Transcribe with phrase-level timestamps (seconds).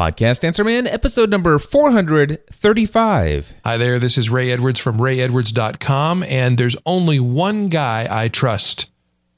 [0.00, 3.54] Podcast Answer Man, episode number 435.
[3.62, 8.88] Hi there, this is Ray Edwards from rayedwards.com, and there's only one guy I trust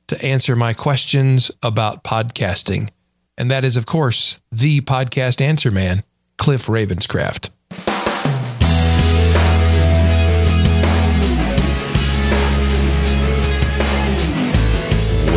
[0.06, 2.90] to answer my questions about podcasting,
[3.36, 6.04] and that is, of course, the podcast answer man,
[6.38, 7.50] Cliff Ravenscraft.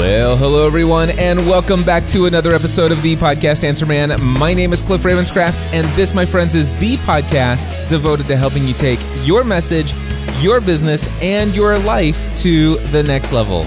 [0.05, 4.15] Well, hello everyone, and welcome back to another episode of the Podcast Answer Man.
[4.23, 8.67] My name is Cliff Ravenscraft, and this, my friends, is the podcast devoted to helping
[8.67, 9.95] you take your message,
[10.41, 13.63] your business, and your life to the next level.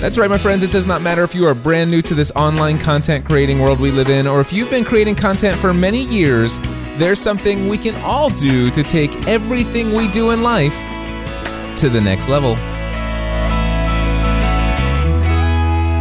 [0.00, 0.62] That's right, my friends.
[0.62, 3.78] It does not matter if you are brand new to this online content creating world
[3.78, 6.58] we live in, or if you've been creating content for many years,
[6.96, 10.74] there's something we can all do to take everything we do in life
[11.76, 12.56] to the next level.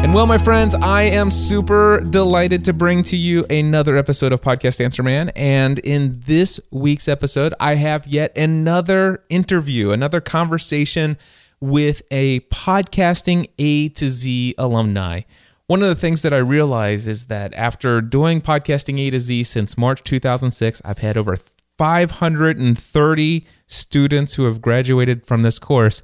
[0.03, 4.41] And well, my friends, I am super delighted to bring to you another episode of
[4.41, 5.29] Podcast Answer Man.
[5.29, 11.17] And in this week's episode, I have yet another interview, another conversation
[11.61, 15.21] with a podcasting A to Z alumni.
[15.67, 19.45] One of the things that I realize is that after doing podcasting A to Z
[19.45, 21.37] since March 2006, I've had over
[21.77, 26.03] 530 students who have graduated from this course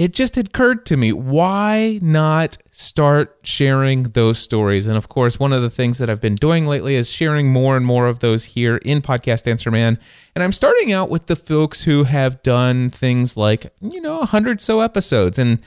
[0.00, 4.86] it just occurred to me why not start sharing those stories?
[4.86, 7.76] And of course one of the things that i've been doing lately is sharing more
[7.76, 9.98] and more of those here in podcast answer man.
[10.34, 14.26] And i'm starting out with the folks who have done things like you know a
[14.26, 15.38] hundred so episodes.
[15.38, 15.60] And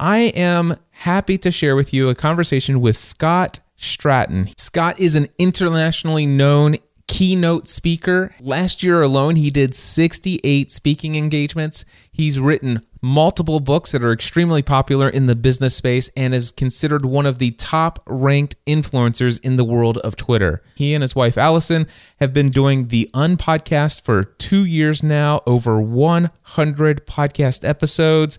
[0.00, 4.52] i am happy to share with you a conversation with scott stratten.
[4.58, 8.34] Scott is an internationally known keynote speaker.
[8.38, 11.84] Last year alone, he did 68 speaking engagements.
[12.12, 17.04] He's written multiple books that are extremely popular in the business space and is considered
[17.04, 20.62] one of the top ranked influencers in the world of Twitter.
[20.76, 21.86] He and his wife Allison
[22.20, 28.38] have been doing the Unpodcast for two years now, over 100 podcast episodes.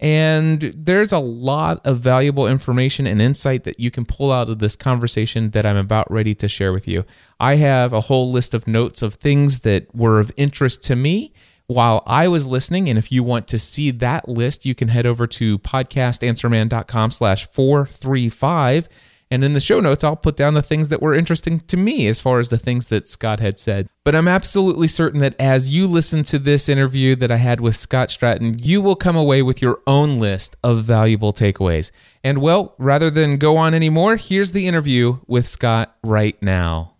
[0.00, 4.58] And there's a lot of valuable information and insight that you can pull out of
[4.58, 7.04] this conversation that I'm about ready to share with you.
[7.38, 11.34] I have a whole list of notes of things that were of interest to me
[11.66, 12.88] while I was listening.
[12.88, 17.46] And if you want to see that list, you can head over to podcastanswerman.com slash
[17.46, 18.88] 435
[19.30, 22.08] and in the show notes, I'll put down the things that were interesting to me
[22.08, 23.88] as far as the things that Scott had said.
[24.04, 27.76] But I'm absolutely certain that as you listen to this interview that I had with
[27.76, 31.92] Scott Stratten, you will come away with your own list of valuable takeaways.
[32.24, 36.94] And well, rather than go on anymore, here's the interview with Scott right now.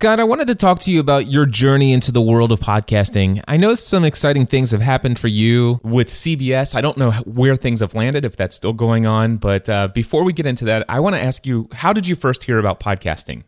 [0.00, 3.42] Scott, I wanted to talk to you about your journey into the world of podcasting.
[3.48, 6.76] I know some exciting things have happened for you with CBS.
[6.76, 9.38] I don't know where things have landed, if that's still going on.
[9.38, 12.14] But uh, before we get into that, I want to ask you how did you
[12.14, 13.42] first hear about podcasting?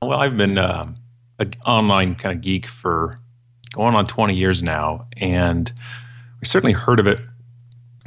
[0.00, 0.86] Well, I've been uh,
[1.38, 3.20] an online kind of geek for
[3.74, 5.06] going on 20 years now.
[5.18, 5.70] And
[6.40, 7.20] we certainly heard of it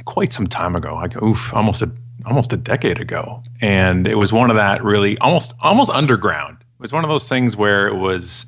[0.04, 1.92] quite some time ago, like, oof, almost a
[2.26, 6.92] almost a decade ago and it was one of that really almost almost underground was
[6.92, 8.46] one of those things where it was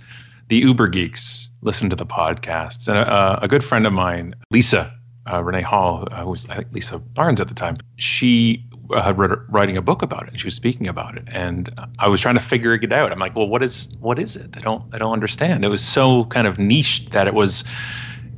[0.49, 2.89] the Uber geeks listened to the podcasts.
[2.89, 4.93] And a, a good friend of mine, Lisa
[5.31, 9.03] uh, Renee Hall, uh, who was I think Lisa Barnes at the time, she uh,
[9.03, 10.31] had read, writing a book about it.
[10.31, 13.13] and She was speaking about it, and I was trying to figure it out.
[13.13, 14.57] I'm like, well, what is what is it?
[14.57, 15.65] I don't I don't understand.
[15.65, 17.65] It was so kind of niche that it was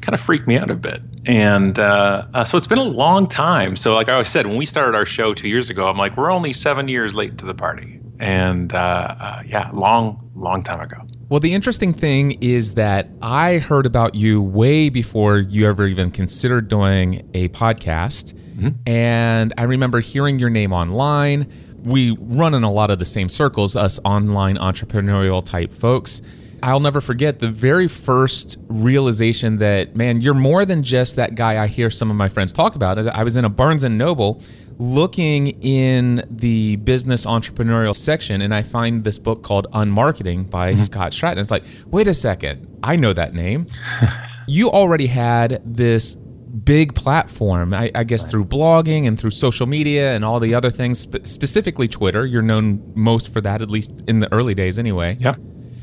[0.00, 1.00] kind of freaked me out a bit.
[1.24, 3.76] And uh, uh, so it's been a long time.
[3.76, 6.16] So, like I always said, when we started our show two years ago, I'm like,
[6.16, 8.76] we're only seven years late to the party and uh,
[9.18, 10.96] uh, yeah, long, long time ago.
[11.28, 16.10] Well, the interesting thing is that I heard about you way before you ever even
[16.10, 18.34] considered doing a podcast.
[18.34, 18.88] Mm-hmm.
[18.88, 21.50] And I remember hearing your name online.
[21.82, 26.22] We run in a lot of the same circles, us online entrepreneurial type folks.
[26.62, 31.60] I'll never forget the very first realization that, man, you're more than just that guy
[31.60, 33.04] I hear some of my friends talk about.
[33.08, 34.40] I was in a Barnes and Noble
[34.78, 40.78] looking in the business entrepreneurial section and I find this book called Unmarketing by mm-hmm.
[40.78, 41.38] Scott Stratten.
[41.38, 43.66] It's like, wait a second, I know that name.
[44.48, 50.14] you already had this big platform, I, I guess through blogging and through social media
[50.14, 52.26] and all the other things, specifically Twitter.
[52.26, 55.16] You're known most for that, at least in the early days anyway.
[55.18, 55.34] Yeah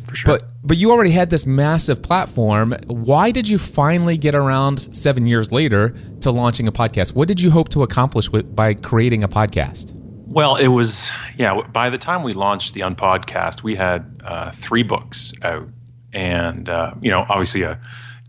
[0.10, 0.38] for sure.
[0.38, 2.74] But but you already had this massive platform.
[2.88, 7.14] Why did you finally get around seven years later to launching a podcast?
[7.14, 9.94] What did you hope to accomplish with by creating a podcast?
[10.26, 11.62] Well, it was yeah.
[11.62, 15.68] By the time we launched the Unpodcast, we had uh, three books out,
[16.12, 17.80] and uh, you know, obviously a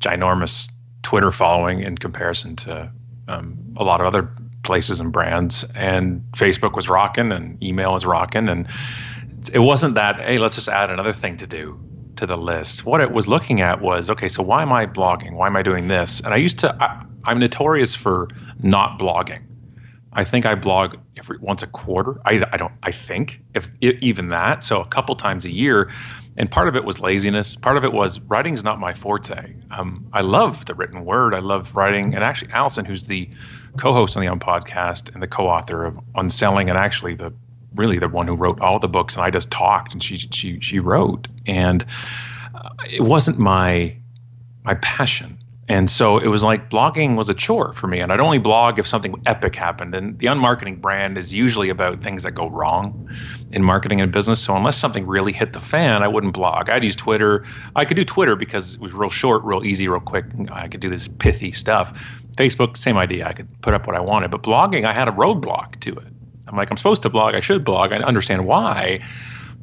[0.00, 0.70] ginormous
[1.02, 2.90] Twitter following in comparison to
[3.28, 4.30] um, a lot of other
[4.62, 5.64] places and brands.
[5.74, 8.66] And Facebook was rocking, and email was rocking, and
[9.48, 11.80] it wasn't that hey, let's just add another thing to do
[12.16, 12.84] to the list.
[12.84, 15.32] What it was looking at was okay, so why am I blogging?
[15.32, 16.20] Why am I doing this?
[16.20, 18.28] And I used to, I, I'm notorious for
[18.60, 19.42] not blogging.
[20.12, 22.20] I think I blog every once a quarter.
[22.24, 22.72] I, I don't.
[22.82, 24.64] I think if, if even that.
[24.64, 25.90] So a couple times a year,
[26.36, 27.54] and part of it was laziness.
[27.54, 29.54] Part of it was writing is not my forte.
[29.70, 31.32] Um, I love the written word.
[31.32, 33.30] I love writing, and actually, Allison, who's the
[33.78, 37.32] co-host on the Un podcast and the co-author of UnSelling, and actually the
[37.74, 40.60] really the one who wrote all the books, and I just talked, and she she
[40.60, 41.84] she wrote, and
[42.54, 43.96] uh, it wasn't my
[44.64, 45.38] my passion.
[45.70, 48.00] And so it was like blogging was a chore for me.
[48.00, 49.94] And I'd only blog if something epic happened.
[49.94, 53.08] And the unmarketing brand is usually about things that go wrong
[53.52, 54.42] in marketing and business.
[54.42, 56.68] So unless something really hit the fan, I wouldn't blog.
[56.68, 57.46] I'd use Twitter.
[57.76, 60.24] I could do Twitter because it was real short, real easy, real quick.
[60.50, 62.18] I could do this pithy stuff.
[62.36, 63.28] Facebook, same idea.
[63.28, 64.32] I could put up what I wanted.
[64.32, 66.12] But blogging, I had a roadblock to it.
[66.50, 67.34] I'm like, I'm supposed to blog.
[67.34, 67.92] I should blog.
[67.92, 69.02] I understand why.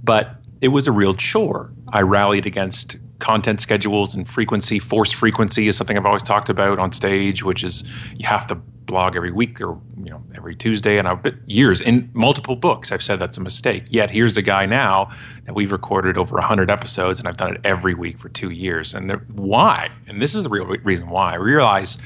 [0.03, 1.71] But it was a real chore.
[1.89, 4.79] I rallied against content schedules and frequency.
[4.79, 7.83] Force frequency is something I've always talked about on stage, which is
[8.15, 10.97] you have to blog every week or you know every Tuesday.
[10.97, 12.91] And I've been years in multiple books.
[12.91, 13.83] I've said that's a mistake.
[13.89, 15.11] Yet here's the guy now
[15.45, 18.93] that we've recorded over hundred episodes, and I've done it every week for two years.
[18.93, 19.91] And why?
[20.07, 21.33] And this is the real reason why.
[21.33, 21.97] I realize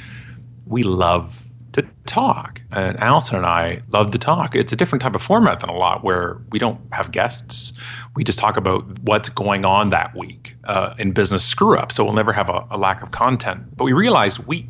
[0.66, 2.62] we love to talk.
[2.71, 4.56] And Allison and I love to talk.
[4.56, 7.71] It's a different type of format than a lot where we don't have guests.
[8.15, 11.91] We just talk about what's going on that week uh, in business screw up.
[11.91, 13.77] So we'll never have a, a, lack of content.
[13.77, 14.68] But we realized we,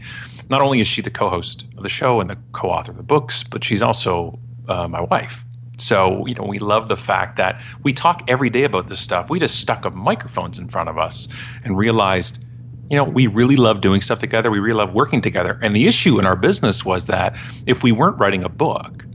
[0.49, 2.97] not only is she the co host of the show and the co author of
[2.97, 5.43] the books, but she's also uh, my wife.
[5.77, 9.31] So, you know, we love the fact that we talk every day about this stuff.
[9.31, 11.27] We just stuck up microphones in front of us
[11.63, 12.45] and realized
[12.91, 14.51] you know, we really love doing stuff together.
[14.51, 15.57] We really love working together.
[15.61, 19.05] And the issue in our business was that if we weren't writing a book,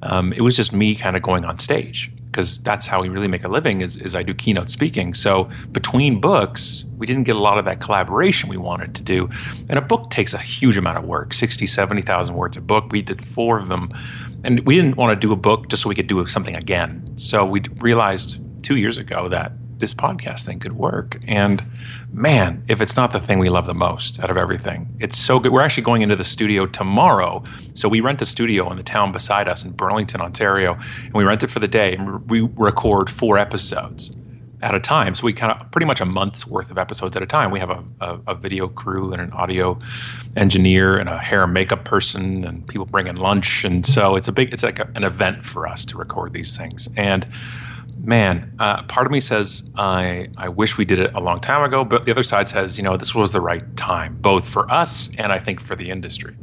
[0.00, 3.28] um, it was just me kind of going on stage because that's how we really
[3.28, 5.12] make a living is, is I do keynote speaking.
[5.12, 9.28] So between books, we didn't get a lot of that collaboration we wanted to do.
[9.68, 12.90] And a book takes a huge amount of work, 60, 70,000 words a book.
[12.90, 13.92] We did four of them.
[14.44, 17.06] And we didn't want to do a book just so we could do something again.
[17.16, 21.18] So we realized two years ago that this podcast thing could work.
[21.26, 21.64] And
[22.12, 25.38] man, if it's not the thing we love the most out of everything, it's so
[25.38, 25.52] good.
[25.52, 27.42] We're actually going into the studio tomorrow.
[27.74, 31.24] So we rent a studio in the town beside us in Burlington, Ontario, and we
[31.24, 34.14] rent it for the day and we record four episodes
[34.62, 35.14] at a time.
[35.14, 37.50] So we kind of pretty much a month's worth of episodes at a time.
[37.50, 39.78] We have a, a, a, video crew and an audio
[40.36, 43.64] engineer and a hair and makeup person, and people bring in lunch.
[43.64, 46.56] And so it's a big, it's like a, an event for us to record these
[46.56, 46.88] things.
[46.96, 47.26] And
[48.06, 51.62] man, uh, part of me says I I wish we did it a long time
[51.62, 54.70] ago, but the other side says you know this was the right time, both for
[54.72, 56.36] us and I think for the industry.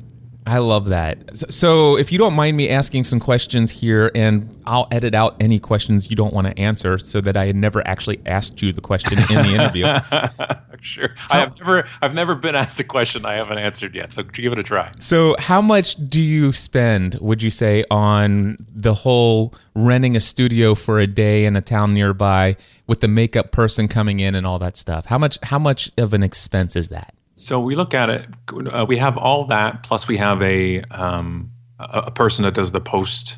[0.45, 1.51] I love that.
[1.51, 5.59] So, if you don't mind me asking some questions here, and I'll edit out any
[5.59, 8.81] questions you don't want to answer so that I had never actually asked you the
[8.81, 9.85] question in the interview.
[10.81, 11.09] sure.
[11.31, 14.13] I have never I've never been asked a question I haven't answered yet.
[14.13, 14.91] So give it a try.
[14.99, 20.75] So, how much do you spend, would you say, on the whole renting a studio
[20.75, 24.59] for a day in a town nearby with the makeup person coming in and all
[24.59, 25.05] that stuff?
[25.05, 27.13] How much how much of an expense is that?
[27.35, 28.27] So we look at it.
[28.71, 32.81] Uh, we have all that, plus we have a um, a person that does the
[32.81, 33.37] post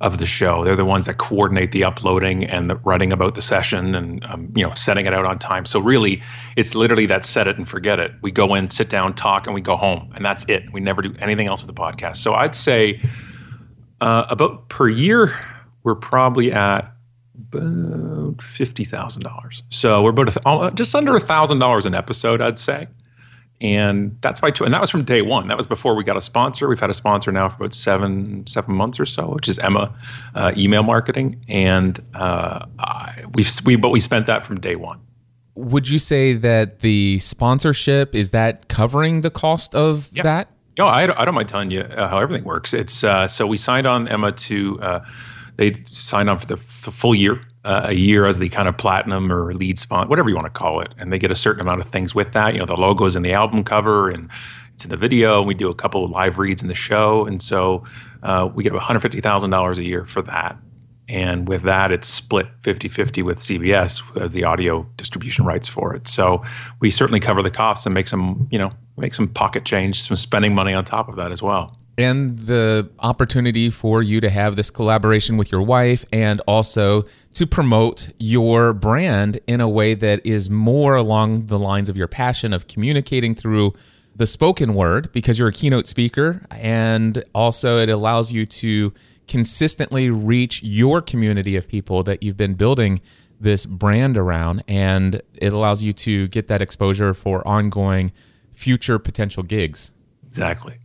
[0.00, 0.62] of the show.
[0.62, 4.52] They're the ones that coordinate the uploading and the writing about the session and um,
[4.54, 5.64] you know setting it out on time.
[5.64, 6.22] So really,
[6.56, 8.12] it's literally that set it and forget it.
[8.20, 10.64] We go in, sit down, talk, and we go home, and that's it.
[10.72, 12.16] We never do anything else with the podcast.
[12.18, 13.00] So I'd say
[14.00, 15.38] uh, about per year,
[15.82, 16.92] we're probably at
[17.52, 19.62] about fifty thousand dollars.
[19.70, 22.88] So we're about a, just under a thousand dollars an episode, I'd say
[23.60, 25.48] and that's why and that was from day one.
[25.48, 26.68] That was before we got a sponsor.
[26.68, 29.94] We've had a sponsor now for about seven seven months or so which is emma
[30.34, 31.42] uh, email marketing.
[31.48, 32.66] And uh,
[33.34, 35.00] we've we but we spent that from day one.
[35.54, 40.22] Would you say that the sponsorship is that covering the cost of yeah.
[40.22, 40.50] that?
[40.76, 42.74] No I, I don't mind telling you uh, how everything works.
[42.74, 45.00] It's uh, so we signed on emma to uh,
[45.56, 48.78] they signed on for the, the full year uh, a year as the kind of
[48.78, 51.60] platinum or lead sponsor, whatever you want to call it, and they get a certain
[51.60, 52.54] amount of things with that.
[52.54, 54.30] You know, the logos in the album cover and
[54.72, 55.42] it's in the video.
[55.42, 57.84] We do a couple of live reads in the show, and so
[58.22, 60.56] uh, we get one hundred fifty thousand dollars a year for that.
[61.08, 65.94] And with that, it's split 50 50 with CBS as the audio distribution rights for
[65.94, 66.08] it.
[66.08, 66.42] So
[66.80, 70.16] we certainly cover the costs and make some, you know, make some pocket change, some
[70.16, 74.56] spending money on top of that as well and the opportunity for you to have
[74.56, 80.24] this collaboration with your wife and also to promote your brand in a way that
[80.24, 83.72] is more along the lines of your passion of communicating through
[84.14, 88.92] the spoken word because you're a keynote speaker, and also it allows you to
[89.28, 93.00] consistently reach your community of people that you've been building
[93.38, 98.10] this brand around, and it allows you to get that exposure for ongoing
[98.52, 99.92] future potential gigs.
[100.26, 100.78] Exactly.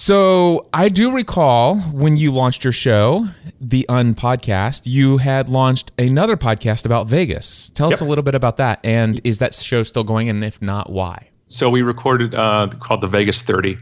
[0.00, 3.26] So I do recall when you launched your show,
[3.60, 7.68] the Un podcast, you had launched another podcast about Vegas.
[7.68, 8.80] Tell us a little bit about that.
[8.82, 10.30] And is that show still going?
[10.30, 11.28] And if not, why?
[11.48, 13.76] So we recorded uh, called the Vegas 30,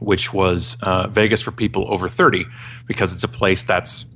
[0.00, 2.44] which was uh, Vegas for people over 30,
[2.88, 4.06] because it's a place that's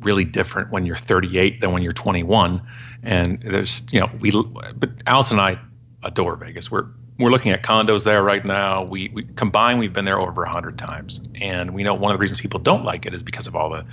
[0.00, 2.60] really different when you're 38 than when you're 21.
[3.04, 5.60] And there's, you know, we, but Alice and I
[6.02, 6.72] adore Vegas.
[6.72, 8.84] We're we're looking at condos there right now.
[8.84, 12.20] We, we combined, we've been there over hundred times, and we know one of the
[12.20, 13.84] reasons people don't like it is because of all the,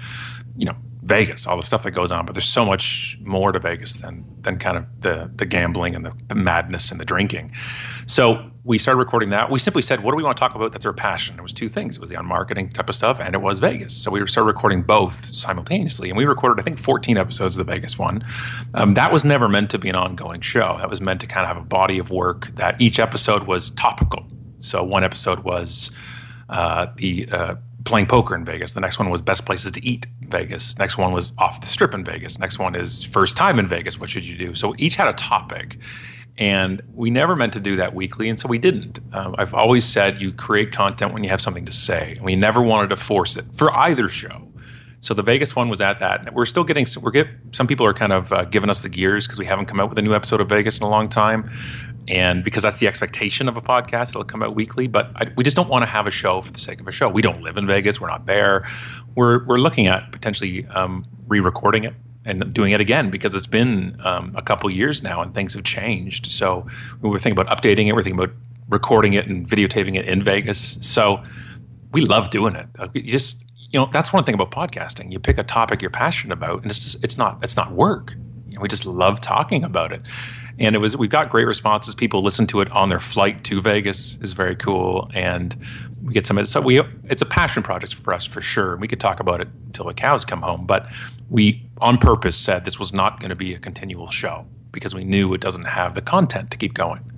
[0.56, 0.76] you know,
[1.06, 2.26] Vegas, all the stuff that goes on.
[2.26, 6.06] But there's so much more to Vegas than than kind of the the gambling and
[6.06, 7.52] the, madness and the drinking.
[8.08, 9.52] So we started recording that.
[9.52, 10.72] We simply said, what do we want to talk about?
[10.72, 11.38] That's our passion.
[11.38, 11.98] It was two things.
[11.98, 13.96] It was the unmarketing type of stuff, and it was Vegas.
[13.96, 17.72] So we started recording both simultaneously, and we recorded I think 14 episodes of the
[17.72, 18.26] Vegas one.
[18.74, 20.78] Um, that was never meant to be an ongoing show.
[20.80, 23.70] That was meant to kind of have a body of work that each episode was
[23.70, 24.26] topical.
[24.60, 25.92] So one episode was
[26.50, 28.74] uh, the uh, playing poker in Vegas.
[28.74, 30.78] The next one was best places to eat Vegas.
[30.78, 32.40] Next one was off the strip in Vegas.
[32.40, 34.00] Next one is first time in Vegas.
[34.00, 34.56] What should you do?
[34.56, 35.78] So each had a topic.
[36.38, 39.00] And we never meant to do that weekly, and so we didn't.
[39.14, 42.14] Um, I've always said you create content when you have something to say.
[42.18, 44.46] And we never wanted to force it for either show.
[45.00, 46.34] So the Vegas one was at that.
[46.34, 46.88] We're still getting.
[47.00, 49.68] We're get some people are kind of uh, giving us the gears because we haven't
[49.68, 51.52] come out with a new episode of Vegas in a long time,
[52.08, 54.88] and because that's the expectation of a podcast, it'll come out weekly.
[54.88, 56.92] But I, we just don't want to have a show for the sake of a
[56.92, 57.10] show.
[57.10, 58.00] We don't live in Vegas.
[58.00, 58.68] We're not there.
[59.16, 61.94] We're we're looking at potentially um, re-recording it
[62.26, 65.64] and doing it again because it's been um, a couple years now and things have
[65.64, 66.32] changed.
[66.32, 66.68] So
[67.02, 67.94] we were thinking about updating it.
[67.94, 68.36] We're thinking about
[68.70, 70.78] recording it and videotaping it in Vegas.
[70.82, 71.24] So
[71.92, 72.68] we love doing it.
[72.94, 75.12] You just you know that's one thing about podcasting.
[75.12, 78.14] You pick a topic you're passionate about, and it's just, it's not it's not work.
[78.60, 80.02] We just love talking about it.
[80.58, 81.96] And it was we've got great responses.
[81.96, 85.56] People listen to it on their flight to Vegas is very cool, and
[86.02, 86.44] we get some.
[86.46, 88.78] So we it's a passion project for us for sure.
[88.78, 90.88] We could talk about it until the cows come home, but
[91.30, 95.04] we on purpose said this was not going to be a continual show because we
[95.04, 97.12] knew it doesn't have the content to keep going.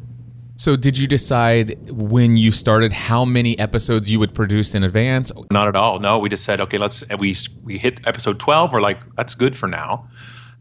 [0.59, 5.31] So, did you decide when you started how many episodes you would produce in advance?
[5.51, 5.99] Not at all.
[5.99, 7.03] No, we just said, okay, let's.
[7.19, 8.73] We we hit episode twelve.
[8.73, 10.09] We're like, that's good for now.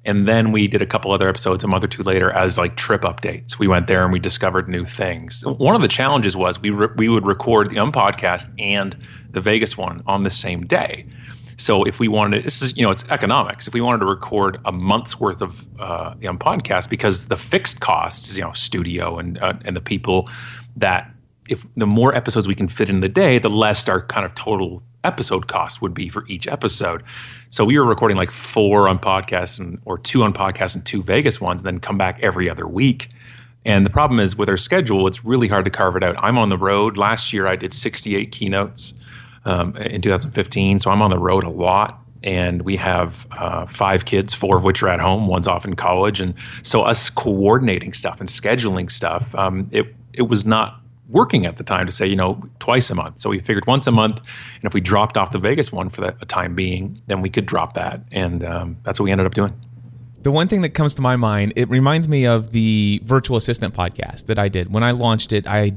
[0.06, 2.76] And then we did a couple other episodes a month or two later as like
[2.76, 3.58] trip updates.
[3.58, 5.44] We went there and we discovered new things.
[5.44, 8.96] One of the challenges was we re- we would record the Um podcast and
[9.30, 11.06] the Vegas one on the same day.
[11.58, 13.66] So if we wanted, this is you know it's economics.
[13.66, 17.36] If we wanted to record a month's worth of uh, the um, podcast, because the
[17.36, 20.28] fixed cost is you know studio and uh, and the people
[20.76, 21.10] that
[21.48, 24.34] if the more episodes we can fit in the day, the less our kind of
[24.34, 27.02] total episode cost would be for each episode.
[27.48, 31.02] So we were recording like four un podcasts and or two un podcasts and two
[31.02, 33.08] Vegas ones, and then come back every other week.
[33.64, 36.14] And the problem is with our schedule, it's really hard to carve it out.
[36.18, 36.96] I'm on the road.
[36.96, 38.94] Last year, I did 68 keynotes
[39.44, 42.00] um, in 2015, so I'm on the road a lot.
[42.22, 45.26] And we have uh, five kids, four of which are at home.
[45.26, 50.22] One's off in college, and so us coordinating stuff and scheduling stuff, um, it it
[50.22, 53.20] was not working at the time to say you know twice a month.
[53.20, 56.00] So we figured once a month, and if we dropped off the Vegas one for
[56.02, 59.26] the, a time being, then we could drop that, and um, that's what we ended
[59.26, 59.52] up doing.
[60.22, 63.75] The one thing that comes to my mind, it reminds me of the virtual assistant
[63.75, 64.72] podcast that I did.
[64.75, 65.75] When I launched it, I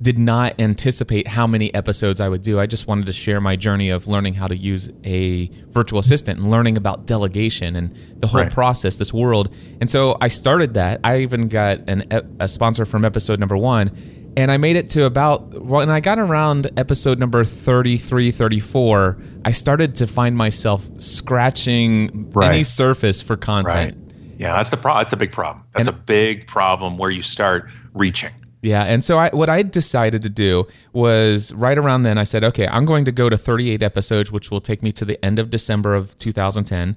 [0.00, 2.58] did not anticipate how many episodes I would do.
[2.58, 6.40] I just wanted to share my journey of learning how to use a virtual assistant
[6.40, 8.50] and learning about delegation and the whole Right.
[8.50, 9.54] process, this world.
[9.80, 10.98] And so I started that.
[11.04, 12.02] I even got an,
[12.40, 13.92] a sponsor from episode number one.
[14.36, 19.50] And I made it to about, when I got around episode number 33, 34, I
[19.50, 22.54] started to find myself scratching Right.
[22.54, 23.96] any surface for content.
[23.96, 24.14] Right.
[24.38, 25.64] Yeah, that's the pro- That's a big problem.
[25.74, 28.30] That's And- a big problem where you start reaching.
[28.62, 32.44] Yeah, and so I, what I decided to do was right around then I said,
[32.44, 35.40] okay, I'm going to go to 38 episodes, which will take me to the end
[35.40, 36.96] of December of 2010.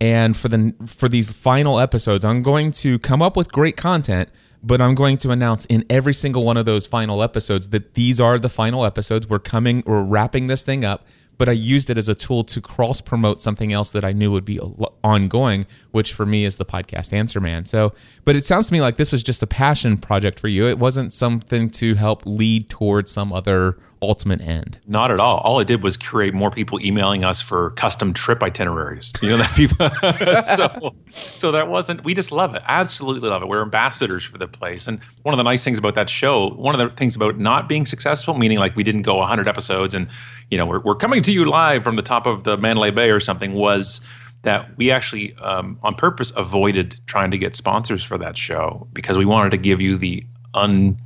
[0.00, 4.28] And for the for these final episodes, I'm going to come up with great content,
[4.64, 8.18] but I'm going to announce in every single one of those final episodes that these
[8.18, 9.28] are the final episodes.
[9.28, 11.06] We're coming, we're wrapping this thing up.
[11.36, 14.30] But I used it as a tool to cross promote something else that I knew
[14.30, 17.64] would be ongoing, which for me is the podcast Answer Man.
[17.64, 17.92] So,
[18.24, 20.66] but it sounds to me like this was just a passion project for you.
[20.66, 24.78] It wasn't something to help lead towards some other ultimate end.
[24.86, 25.38] Not at all.
[25.38, 29.12] All it did was create more people emailing us for custom trip itineraries.
[29.22, 29.90] You know that people.
[30.42, 30.94] so,
[31.34, 32.04] so that wasn't.
[32.04, 32.62] We just love it.
[32.66, 33.48] Absolutely love it.
[33.48, 34.86] We're ambassadors for the place.
[34.86, 37.68] And one of the nice things about that show, one of the things about not
[37.68, 40.08] being successful, meaning like we didn't go 100 episodes and
[40.50, 43.10] you know we're, we're coming to you live from the top of the Mandalay Bay
[43.10, 44.00] or something, was
[44.42, 49.18] that we actually um, on purpose avoided trying to get sponsors for that show because
[49.18, 50.98] we wanted to give you the un,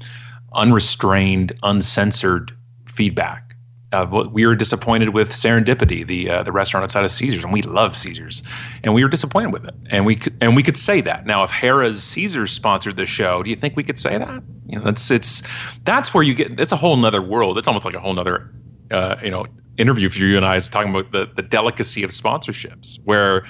[0.52, 2.52] unrestrained, uncensored
[2.99, 3.55] feedback.
[3.90, 7.62] What we were disappointed with Serendipity, the uh, the restaurant outside of Caesars, and we
[7.62, 8.43] love Caesars,
[8.85, 11.25] and we were disappointed with it, and we could, and we could say that.
[11.25, 14.43] Now, if Harrah's Caesars sponsored the show, do you think we could say that?
[14.67, 15.43] You know, that's it's
[15.85, 16.61] that's where you get.
[16.61, 17.57] It's a whole nother world.
[17.57, 18.52] It's almost like a whole nother,
[18.90, 19.47] uh, you know,
[19.78, 23.47] interview for you and I is talking about the the delicacy of sponsorships, where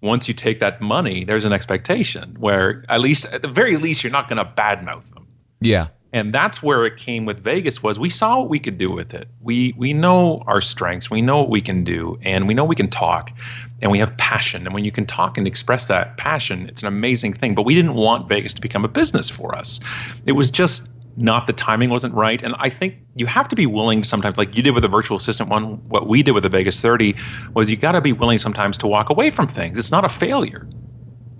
[0.00, 4.02] once you take that money, there's an expectation where at least at the very least
[4.02, 5.26] you're not going to badmouth them.
[5.60, 5.88] Yeah.
[6.12, 9.14] And that's where it came with Vegas was we saw what we could do with
[9.14, 9.28] it.
[9.40, 12.76] We we know our strengths, we know what we can do, and we know we
[12.76, 13.32] can talk
[13.80, 14.66] and we have passion.
[14.66, 17.54] And when you can talk and express that passion, it's an amazing thing.
[17.54, 19.80] But we didn't want Vegas to become a business for us.
[20.26, 22.42] It was just not the timing wasn't right.
[22.42, 25.16] And I think you have to be willing sometimes, like you did with the virtual
[25.16, 27.14] assistant one, what we did with the Vegas 30
[27.54, 29.78] was you got to be willing sometimes to walk away from things.
[29.78, 30.66] It's not a failure.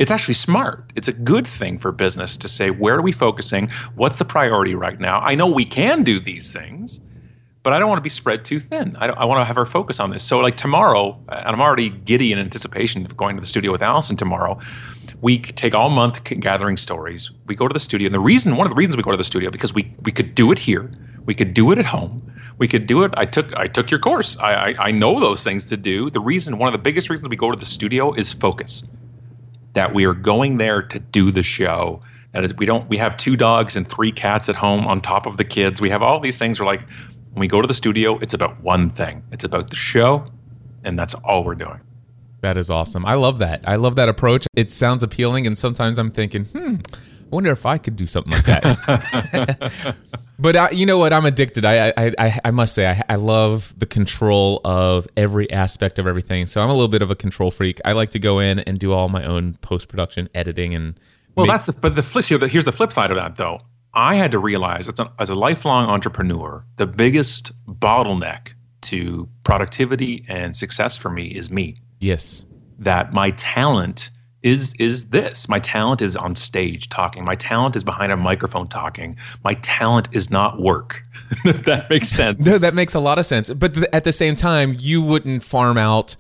[0.03, 0.93] It's actually smart.
[0.97, 3.69] It's a good thing for business to say, where are we focusing?
[3.95, 5.21] What's the priority right now?
[5.21, 6.99] I know we can do these things,
[7.63, 8.97] but I don't want to be spread too thin.
[8.99, 10.25] I, I want to have our focus on this.
[10.25, 13.81] So, like tomorrow, and I'm already giddy in anticipation of going to the studio with
[13.81, 14.59] Allison tomorrow
[15.21, 17.31] we take all month gathering stories.
[17.47, 19.17] We go to the studio, and the reason, one of the reasons we go to
[19.17, 20.91] the studio, because we we could do it here,
[21.25, 23.15] we could do it at home, we could do it.
[23.17, 24.37] I took I took your course.
[24.39, 26.11] I, I, I know those things to do.
[26.11, 28.83] The reason, one of the biggest reasons we go to the studio is focus.
[29.75, 32.03] That we are going there to do the show.
[32.33, 32.89] That is, we don't.
[32.89, 35.81] We have two dogs and three cats at home on top of the kids.
[35.81, 36.61] We have all these things.
[36.61, 36.83] We're like,
[37.33, 39.23] when we go to the studio, it's about one thing.
[39.33, 40.27] It's about the show,
[40.85, 41.81] and that's all we're doing.
[42.43, 43.07] That is awesome.
[43.07, 43.63] I love that.
[43.65, 44.47] I love that approach.
[44.57, 46.77] It sounds appealing, and sometimes I'm thinking, hmm,
[47.33, 49.97] wonder if I could do something like that.
[50.39, 51.13] but I, you know what?
[51.13, 51.65] I'm addicted.
[51.65, 56.07] I I, I, I must say I, I love the control of every aspect of
[56.07, 56.47] everything.
[56.47, 57.81] So I'm a little bit of a control freak.
[57.85, 60.99] I like to go in and do all my own post production editing and.
[61.35, 62.25] Well, make- that's the but the flip.
[62.27, 62.39] here.
[62.47, 63.61] Here's the flip side of that, though.
[63.95, 70.97] I had to realize as a lifelong entrepreneur, the biggest bottleneck to productivity and success
[70.97, 71.77] for me is me.
[72.01, 72.47] Yes.
[72.79, 74.11] That my talent
[74.43, 75.49] is is this.
[75.49, 77.25] My talent is on stage talking.
[77.25, 79.17] My talent is behind a microphone talking.
[79.45, 81.03] My talent is not work.
[81.45, 82.45] that makes sense.
[82.45, 83.51] No, that makes a lot of sense.
[83.51, 86.17] But th- at the same time, you wouldn't farm out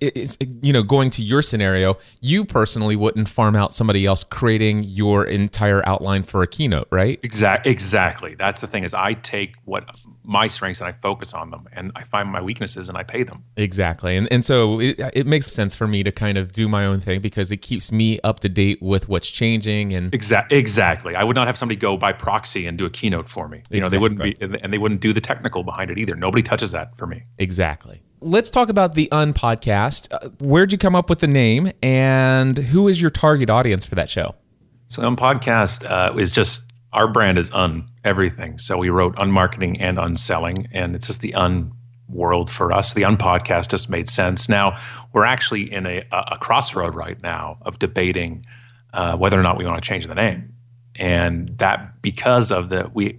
[0.00, 4.82] it's you know going to your scenario you personally wouldn't farm out somebody else creating
[4.84, 9.54] your entire outline for a keynote right exactly exactly that's the thing is i take
[9.66, 9.84] what
[10.24, 13.22] my strengths and I focus on them and I find my weaknesses and I pay
[13.22, 13.44] them.
[13.56, 14.16] Exactly.
[14.16, 17.00] And and so it, it makes sense for me to kind of do my own
[17.00, 21.14] thing because it keeps me up to date with what's changing and Exa- exactly.
[21.14, 23.58] I would not have somebody go by proxy and do a keynote for me.
[23.70, 23.80] You exactly.
[23.80, 26.16] know, they wouldn't be and they wouldn't do the technical behind it either.
[26.16, 27.24] Nobody touches that for me.
[27.38, 28.02] Exactly.
[28.20, 30.08] Let's talk about the Un podcast.
[30.10, 33.94] Uh, where'd you come up with the name and who is your target audience for
[33.96, 34.34] that show?
[34.88, 36.62] So Un podcast uh, is just
[36.94, 38.58] our brand is un everything.
[38.58, 41.72] So we wrote unmarketing and unselling, and it's just the un
[42.08, 42.94] world for us.
[42.94, 44.48] The un podcast just made sense.
[44.48, 44.78] Now
[45.12, 48.46] we're actually in a, a crossroad right now of debating
[48.92, 50.54] uh, whether or not we want to change the name,
[50.96, 53.18] and that because of the we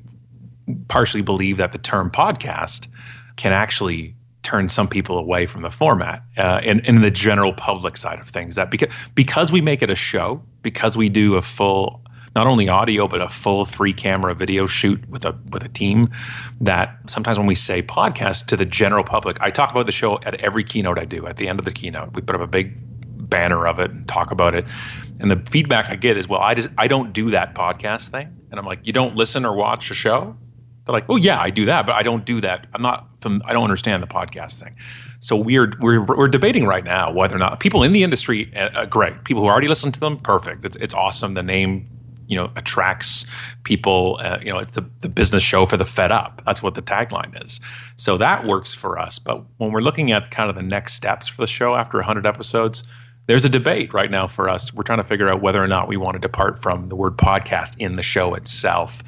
[0.88, 2.88] partially believe that the term podcast
[3.36, 7.98] can actually turn some people away from the format uh, in, in the general public
[7.98, 8.56] side of things.
[8.56, 12.05] That because because we make it a show, because we do a full
[12.36, 16.10] not only audio but a full three camera video shoot with a with a team
[16.60, 20.19] that sometimes when we say podcast to the general public i talk about the show
[20.26, 22.48] at every keynote i do at the end of the keynote we put up a
[22.48, 22.74] big
[23.30, 24.65] banner of it and talk about it
[25.19, 28.36] and the feedback i get is well i just i don't do that podcast thing
[28.52, 30.38] and i'm like you don't listen or watch a show
[30.86, 33.41] they're like oh yeah i do that but i don't do that i'm not from
[33.45, 34.76] i don't understand the podcast thing
[35.26, 38.86] so we're, we're, we're debating right now whether or not people in the industry, uh,
[38.86, 39.24] great.
[39.24, 40.63] People who already listen to them, perfect.
[40.63, 41.34] It's, it's awesome.
[41.34, 41.89] The name
[42.28, 43.26] you know attracts
[43.64, 46.42] people uh, you know it's the, the business show for the fed up.
[46.46, 47.60] That's what the tagline is.
[47.98, 49.20] So that works for us.
[49.20, 52.26] But when we're looking at kind of the next steps for the show after 100
[52.26, 52.84] episodes
[53.28, 54.74] there's a debate right now for us.
[54.74, 57.18] We're trying to figure out whether or not we want to depart from the word
[57.18, 59.04] podcast in the show itself.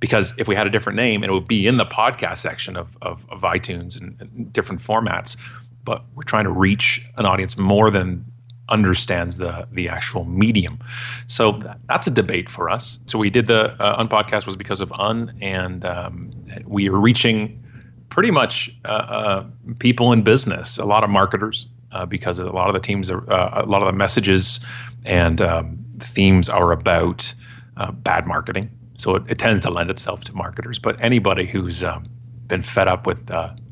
[0.00, 2.96] Because if we had a different name it would be in the podcast section of,
[3.02, 5.36] of, of itunes and, and different formats.
[5.84, 8.24] But we're trying to reach an audience more than
[8.70, 10.78] understands the the actual medium.
[11.26, 12.98] So that's a debate for us.
[13.06, 16.30] So we did the uh, Un podcast was because of Un, and um,
[16.66, 17.62] we are reaching
[18.10, 19.44] pretty much uh, uh,
[19.78, 23.30] people in business, a lot of marketers, uh, because a lot of the teams are
[23.30, 24.64] uh, a lot of the messages
[25.04, 27.32] and um, themes are about
[27.76, 28.70] uh, bad marketing.
[28.96, 30.78] So it, it, tends to lend itself to marketers.
[30.78, 32.04] But anybody who's um,
[32.46, 33.30] been fed up with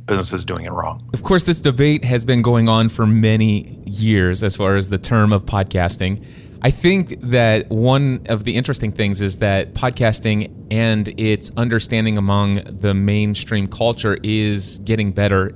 [0.08, 1.08] businesses doing it wrong.
[1.12, 4.98] Of course, this debate has been going on for many years as far as the
[4.98, 6.24] term of podcasting.
[6.60, 12.62] I think that one of the interesting things is that podcasting and its understanding among
[12.80, 15.52] the mainstream culture is getting better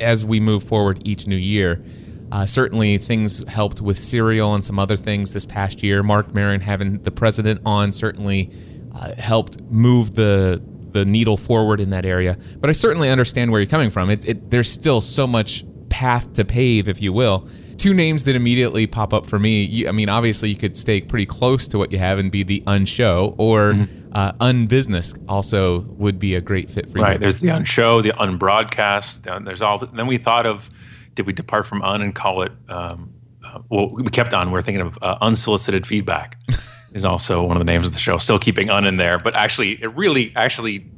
[0.00, 1.84] as we move forward each new year.
[2.32, 6.02] Uh, certainly, things helped with Serial and some other things this past year.
[6.02, 8.50] Marc Maron having the president on certainly
[8.94, 10.62] uh, helped move the
[10.96, 12.38] the needle forward in that area.
[12.58, 14.10] But I certainly understand where you're coming from.
[14.10, 18.34] It, it, there's still so much path to pave, if you will two names that
[18.34, 19.64] immediately pop up for me.
[19.64, 22.42] You, I mean, obviously, you could stay pretty close to what you have and be
[22.42, 24.12] the unshow, or mm-hmm.
[24.12, 27.04] uh, unbusiness also would be a great fit for you.
[27.04, 27.20] Right.
[27.20, 29.44] There's the unshow, the unbroadcast.
[29.44, 29.78] There's all.
[29.78, 30.70] Then we thought of,
[31.14, 32.52] did we depart from un and call it?
[32.68, 34.50] Um, uh, well, we kept on.
[34.50, 36.40] We are thinking of uh, unsolicited feedback.
[36.96, 38.18] is also one of the names of the show.
[38.18, 40.90] Still keeping un in there, but actually, it really actually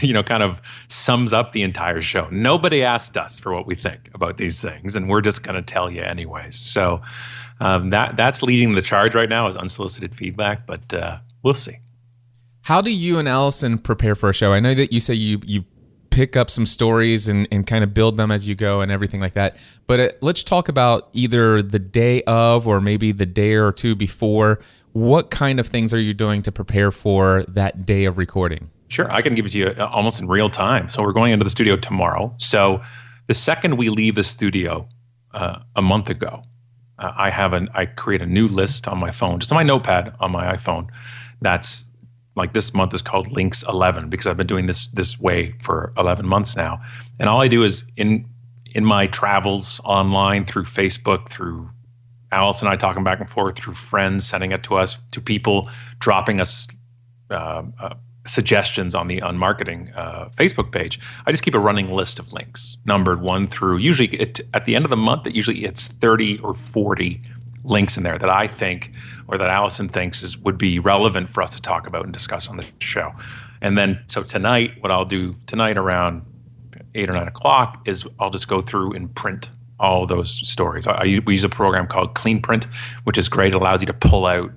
[0.00, 2.28] you know kind of sums up the entire show.
[2.30, 5.62] Nobody asked us for what we think about these things, and we're just going to
[5.62, 6.56] tell you anyways.
[6.56, 7.00] So
[7.60, 11.78] um, that that's leading the charge right now is unsolicited feedback, but uh, we'll see.
[12.62, 14.52] How do you and Allison prepare for a show?
[14.52, 15.64] I know that you say you you
[16.10, 19.20] pick up some stories and, and kind of build them as you go and everything
[19.20, 19.54] like that.
[19.86, 23.94] But uh, let's talk about either the day of or maybe the day or two
[23.94, 24.60] before.
[24.96, 28.70] What kind of things are you doing to prepare for that day of recording?
[28.88, 30.88] Sure, I can give it to you uh, almost in real time.
[30.88, 32.34] So we're going into the studio tomorrow.
[32.38, 32.80] So
[33.26, 34.88] the second we leave the studio
[35.34, 36.44] uh, a month ago,
[36.98, 39.64] uh, I have an I create a new list on my phone, just on my
[39.64, 40.88] notepad on my iPhone.
[41.42, 41.90] That's
[42.34, 45.92] like this month is called Links 11 because I've been doing this this way for
[45.98, 46.80] 11 months now.
[47.20, 48.30] And all I do is in
[48.74, 51.68] in my travels online through Facebook, through
[52.36, 55.68] Alice and I talking back and forth, through friends sending it to us, to people
[55.98, 56.68] dropping us
[57.30, 57.94] uh, uh,
[58.26, 62.76] suggestions on the Unmarketing uh, Facebook page, I just keep a running list of links,
[62.84, 63.78] numbered one through.
[63.78, 67.20] Usually, it, at the end of the month, it usually it's thirty or forty
[67.64, 68.92] links in there that I think
[69.28, 72.48] or that Allison thinks is would be relevant for us to talk about and discuss
[72.48, 73.12] on the show.
[73.62, 76.22] And then, so tonight, what I'll do tonight around
[76.94, 80.86] eight or nine o'clock is I'll just go through and print all those stories.
[80.86, 82.64] I, I, we use a program called Clean Print,
[83.04, 83.54] which is great.
[83.54, 84.50] It allows you to pull out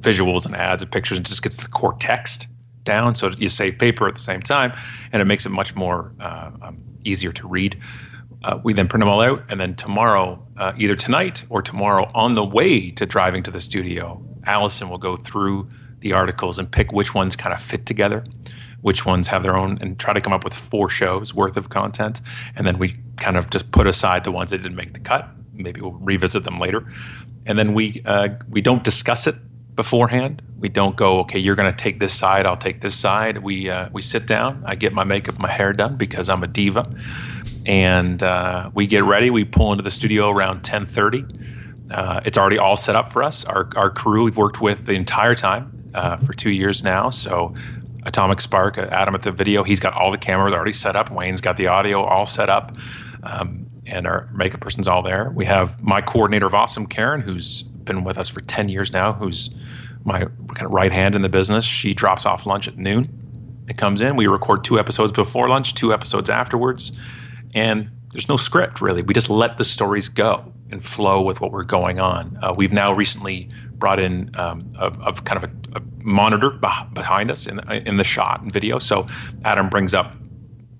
[0.00, 2.48] visuals and ads and pictures and just gets the core text
[2.84, 4.72] down so you save paper at the same time
[5.12, 7.78] and it makes it much more uh, um, easier to read
[8.42, 12.10] uh, we then print them all out and then tomorrow uh, either tonight or tomorrow
[12.14, 16.70] on the way to driving to the studio allison will go through the articles and
[16.72, 18.24] pick which ones kind of fit together
[18.80, 21.68] which ones have their own and try to come up with four shows worth of
[21.68, 22.22] content
[22.56, 25.28] and then we kind of just put aside the ones that didn't make the cut
[25.52, 26.86] maybe we'll revisit them later
[27.46, 29.34] and then we uh, we don't discuss it
[29.80, 30.42] beforehand.
[30.58, 33.38] We don't go, okay, you're going to take this side, I'll take this side.
[33.38, 34.62] We uh, we sit down.
[34.66, 36.88] I get my makeup, my hair done because I'm a diva,
[37.64, 39.30] and uh, we get ready.
[39.30, 41.90] We pull into the studio around 10:30.
[41.90, 43.44] Uh, it's already all set up for us.
[43.46, 47.08] Our our crew we've worked with the entire time uh, for two years now.
[47.08, 47.54] So
[48.04, 51.10] Atomic Spark, uh, Adam at the video, he's got all the cameras already set up.
[51.10, 52.76] Wayne's got the audio all set up.
[53.22, 55.32] Um, and our makeup person's all there.
[55.34, 59.12] We have my coordinator of awesome, Karen, who's been with us for 10 years now,
[59.12, 59.50] who's
[60.04, 61.64] my kind of right hand in the business.
[61.64, 63.64] She drops off lunch at noon.
[63.68, 64.16] It comes in.
[64.16, 66.92] We record two episodes before lunch, two episodes afterwards.
[67.54, 69.02] And there's no script really.
[69.02, 72.38] We just let the stories go and flow with what we're going on.
[72.42, 77.30] Uh, we've now recently brought in um, a, a, kind of a, a monitor behind
[77.30, 78.78] us in, in the shot and video.
[78.78, 79.06] So
[79.44, 80.14] Adam brings up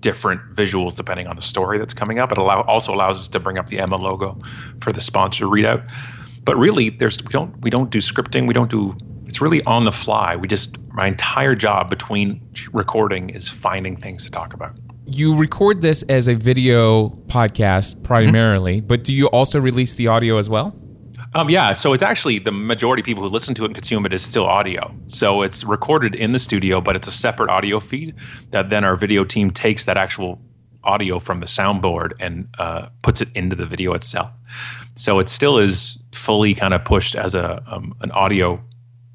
[0.01, 2.31] different visuals depending on the story that's coming up.
[2.31, 4.39] It allow, also allows us to bring up the Emma logo
[4.81, 5.89] for the sponsor readout.
[6.43, 8.47] But really, there's we don't we don't do scripting.
[8.47, 8.97] We don't do.
[9.27, 10.35] It's really on the fly.
[10.35, 12.41] We just my entire job between
[12.73, 14.75] recording is finding things to talk about.
[15.05, 18.87] You record this as a video podcast primarily, mm-hmm.
[18.87, 20.75] but do you also release the audio as well?
[21.33, 24.05] Um, yeah, so it's actually the majority of people who listen to it and consume
[24.05, 24.93] it is still audio.
[25.07, 28.15] So it's recorded in the studio, but it's a separate audio feed
[28.49, 30.41] that then our video team takes that actual
[30.83, 34.29] audio from the soundboard and uh, puts it into the video itself.
[34.95, 38.61] So it still is fully kind of pushed as a um, an audio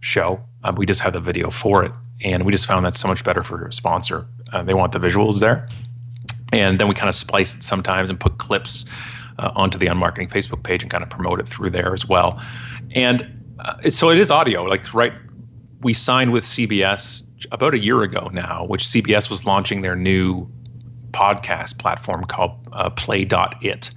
[0.01, 0.41] show.
[0.65, 1.93] Uh, we just have the video for it,
[2.25, 4.27] and we just found that so much better for a sponsor.
[4.53, 5.69] Uh, they want the visuals there,
[6.53, 8.87] and then we kind of splice it sometimes and put clips
[9.39, 12.41] uh, onto the Unmarketing Facebook page and kind of promote it through there as well.
[12.95, 14.65] And uh, so it is audio.
[14.65, 15.13] Like right,
[15.81, 17.23] we signed with CBS
[17.53, 20.49] about a year ago now, which CBS was launching their new
[21.11, 23.91] podcast platform called uh, Play.it.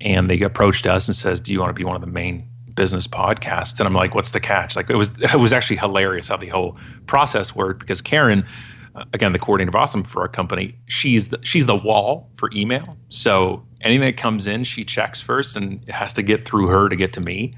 [0.00, 2.48] And they approached us and says, Do you want to be one of the main
[2.74, 3.78] business podcasts?
[3.78, 4.76] And I'm like, What's the catch?
[4.76, 8.46] Like, it was, it was actually hilarious how the whole process worked because Karen,
[8.94, 12.50] uh, again, the coordinator of Awesome for our company, she's the, she's the wall for
[12.54, 12.96] email.
[13.08, 16.88] So anything that comes in, she checks first and it has to get through her
[16.88, 17.54] to get to me.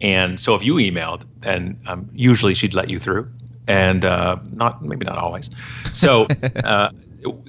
[0.00, 3.30] And so if you emailed, then um, usually she'd let you through,
[3.66, 5.50] and uh, not maybe not always.
[5.92, 6.26] So
[6.64, 6.90] uh,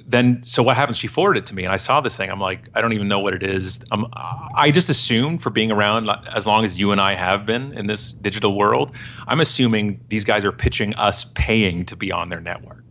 [0.06, 0.98] then, so what happens?
[0.98, 2.30] She forwarded it to me, and I saw this thing.
[2.30, 3.84] I'm like, I don't even know what it is.
[3.92, 7.72] Um, I just assumed for being around as long as you and I have been
[7.72, 8.94] in this digital world,
[9.28, 12.84] I'm assuming these guys are pitching us paying to be on their network.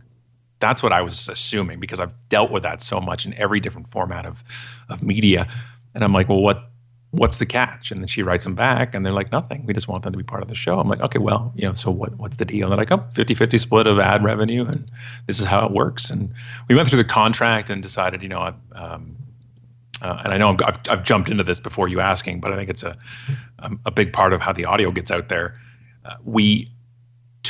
[0.60, 3.90] That's what I was assuming because I've dealt with that so much in every different
[3.90, 4.44] format of
[4.88, 5.48] of media.
[5.94, 6.70] And I'm like, well, what
[7.12, 7.90] what's the catch?
[7.90, 9.66] And then she writes them back and they're like, nothing.
[9.66, 10.78] We just want them to be part of the show.
[10.78, 12.66] I'm like, okay, well, you know, so what, what's the deal?
[12.66, 14.64] And they're like, oh, 50 50 split of ad revenue.
[14.64, 14.90] And
[15.26, 16.10] this is how it works.
[16.10, 16.32] And
[16.68, 19.16] we went through the contract and decided, you know, um,
[20.02, 22.70] uh, and I know I've, I've, jumped into this before you asking, but I think
[22.70, 22.96] it's a,
[23.58, 25.60] um, a big part of how the audio gets out there.
[26.06, 26.70] Uh, we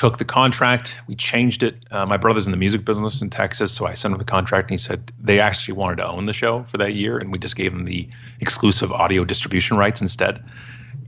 [0.01, 1.85] took the contract, we changed it.
[1.91, 4.71] Uh, my brother's in the music business in Texas, so I sent him the contract,
[4.71, 7.39] and he said they actually wanted to own the show for that year, and we
[7.39, 8.09] just gave them the
[8.41, 10.43] exclusive audio distribution rights instead.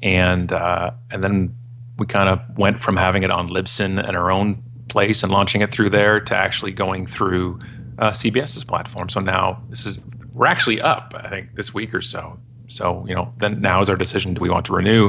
[0.02, 1.56] And uh, and then
[1.98, 5.62] we kind of went from having it on Libsyn and our own place and launching
[5.62, 7.60] it through there to actually going through
[7.98, 9.08] uh, CBS's platform.
[9.08, 10.00] So now this is
[10.34, 12.38] we're actually up, I think, this week or so.
[12.66, 15.08] So you know, then now is our decision: do we want to renew?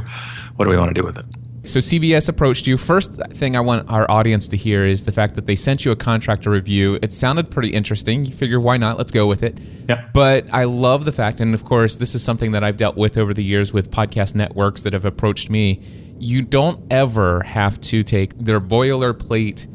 [0.56, 1.26] What do we want to do with it?
[1.66, 2.76] So CBS approached you.
[2.76, 5.92] First thing I want our audience to hear is the fact that they sent you
[5.92, 7.00] a contract to review.
[7.02, 8.26] It sounded pretty interesting.
[8.26, 8.98] You figure why not?
[8.98, 9.58] Let's go with it.
[9.88, 10.10] Yeah.
[10.14, 13.18] But I love the fact, and of course, this is something that I've dealt with
[13.18, 15.82] over the years with podcast networks that have approached me.
[16.20, 19.70] You don't ever have to take their boilerplate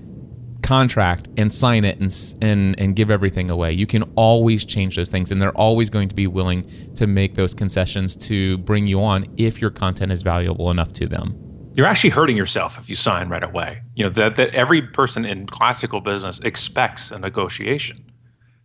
[0.63, 3.73] contract and sign it and, and and give everything away.
[3.73, 7.35] You can always change those things, and they're always going to be willing to make
[7.35, 11.48] those concessions to bring you on if your content is valuable enough to them
[11.79, 13.83] you're actually hurting yourself if you sign right away.
[13.95, 18.11] You know that that every person in classical business expects a negotiation.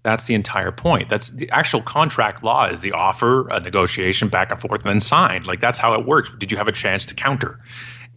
[0.02, 1.10] That's the entire point.
[1.10, 5.00] That's the actual contract law is the offer, a negotiation back and forth, and then
[5.00, 5.46] signed.
[5.46, 6.32] Like that's how it works.
[6.40, 7.60] Did you have a chance to counter?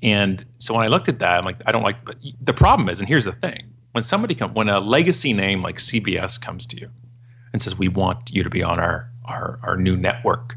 [0.03, 2.03] And so when I looked at that, I'm like, I don't like.
[2.03, 5.61] But the problem is, and here's the thing: when somebody come, when a legacy name
[5.61, 6.89] like CBS comes to you
[7.53, 10.57] and says, "We want you to be on our our, our new network,"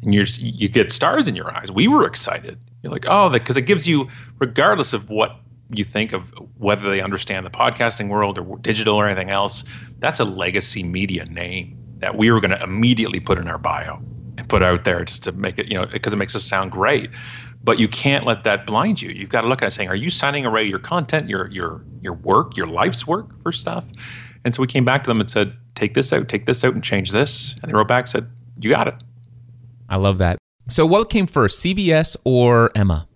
[0.00, 1.72] and you you get stars in your eyes.
[1.72, 2.60] We were excited.
[2.82, 5.36] You're like, oh, because it gives you, regardless of what
[5.72, 6.22] you think of
[6.56, 9.64] whether they understand the podcasting world or digital or anything else,
[9.98, 14.02] that's a legacy media name that we were going to immediately put in our bio
[14.38, 16.72] and put out there just to make it, you know, because it makes us sound
[16.72, 17.10] great.
[17.62, 19.10] But you can't let that blind you.
[19.10, 21.84] You've got to look at it saying, are you signing away your content, your your
[22.00, 23.84] your work, your life's work for stuff?
[24.46, 26.72] And so we came back to them and said, take this out, take this out,
[26.72, 27.54] and change this.
[27.62, 28.94] And they wrote back, said, you got it.
[29.90, 30.39] I love that.
[30.68, 33.08] So, what came first, CBS or Emma?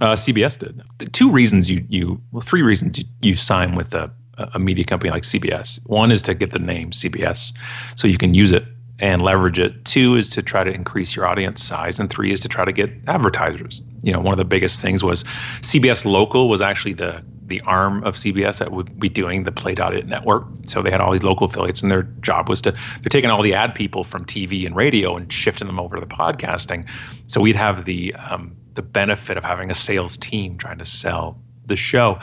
[0.00, 0.82] Uh, CBS did.
[0.98, 4.84] The two reasons you you well, three reasons you, you sign with a, a media
[4.84, 5.80] company like CBS.
[5.88, 7.52] One is to get the name CBS,
[7.94, 8.64] so you can use it
[8.98, 9.84] and leverage it.
[9.84, 12.72] Two is to try to increase your audience size, and three is to try to
[12.72, 13.82] get advertisers.
[14.02, 15.24] You know, one of the biggest things was
[15.60, 20.06] CBS Local was actually the the arm of CBS that would be doing the Play.it
[20.06, 20.44] network.
[20.64, 23.42] So they had all these local affiliates, and their job was to they're taking all
[23.42, 26.88] the ad people from TV and radio and shifting them over to the podcasting.
[27.28, 31.40] So we'd have the um, the benefit of having a sales team trying to sell
[31.64, 32.18] the show.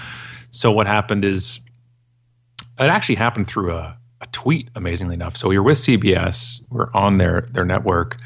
[0.51, 1.59] So what happened is
[2.79, 5.35] it actually happened through a, a tweet, amazingly enough.
[5.35, 8.17] So we were with CBS, we're on their their network,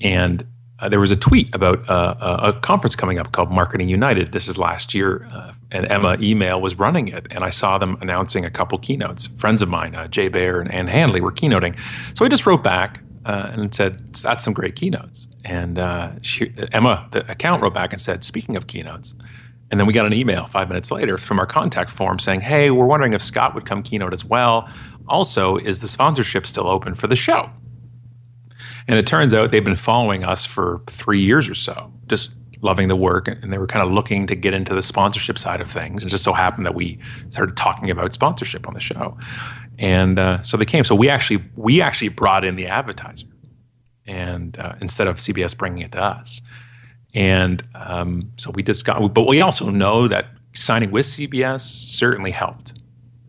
[0.00, 0.46] and
[0.78, 4.32] uh, there was a tweet about uh, a, a, conference coming up called Marketing United.
[4.32, 7.96] This is last year, uh, and Emma Email was running it, and I saw them
[8.00, 9.26] announcing a couple keynotes.
[9.26, 11.76] Friends of mine, uh, Jay Baer and Ann Handley, were keynoting.
[12.16, 16.52] So I just wrote back uh, and said, "That's some great keynotes." And uh, she,
[16.72, 19.14] Emma, the account, wrote back and said, "Speaking of keynotes."
[19.70, 22.70] And then we got an email five minutes later from our contact form saying, "Hey,
[22.70, 24.68] we're wondering if Scott would come keynote as well.
[25.08, 27.50] Also, is the sponsorship still open for the show?"
[28.88, 32.88] And it turns out they've been following us for three years or so, just loving
[32.88, 33.28] the work.
[33.28, 36.02] And they were kind of looking to get into the sponsorship side of things.
[36.02, 36.98] And just so happened that we
[37.30, 39.16] started talking about sponsorship on the show.
[39.78, 40.84] And uh, so they came.
[40.84, 43.26] So we actually we actually brought in the advertiser,
[44.06, 46.40] and uh, instead of CBS bringing it to us.
[47.14, 52.30] And um, so we just got, but we also know that signing with CBS certainly
[52.30, 52.74] helped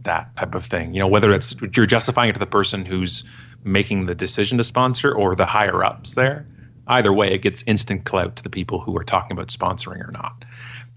[0.02, 0.94] that type of thing.
[0.94, 3.24] You know, whether it's you're justifying it to the person who's
[3.64, 6.46] making the decision to sponsor or the higher ups there.
[6.88, 10.12] Either way, it gets instant clout to the people who are talking about sponsoring or
[10.12, 10.46] not.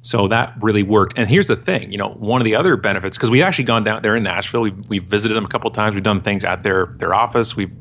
[0.01, 1.19] So that really worked.
[1.19, 3.85] And here's the thing, you know, one of the other benefits because we've actually gone
[3.85, 4.63] down there in Nashville.
[4.63, 5.95] We've, we've visited them a couple times.
[5.95, 7.55] We've done things at their their office.
[7.55, 7.77] We've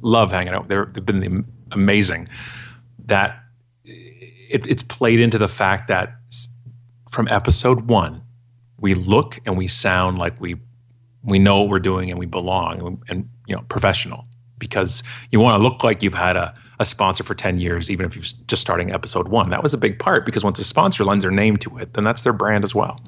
[0.00, 0.68] love hanging out.
[0.68, 2.28] They're, they've been amazing.
[3.06, 3.42] That
[3.84, 6.14] it, it's played into the fact that
[7.10, 8.22] from episode one,
[8.78, 10.56] we look and we sound like we
[11.24, 14.26] we know what we're doing and we belong and, and you know professional
[14.58, 18.06] because you want to look like you've had a, a sponsor for 10 years even
[18.06, 21.04] if you're just starting episode one that was a big part because once a sponsor
[21.04, 23.00] lends their name to it then that's their brand as well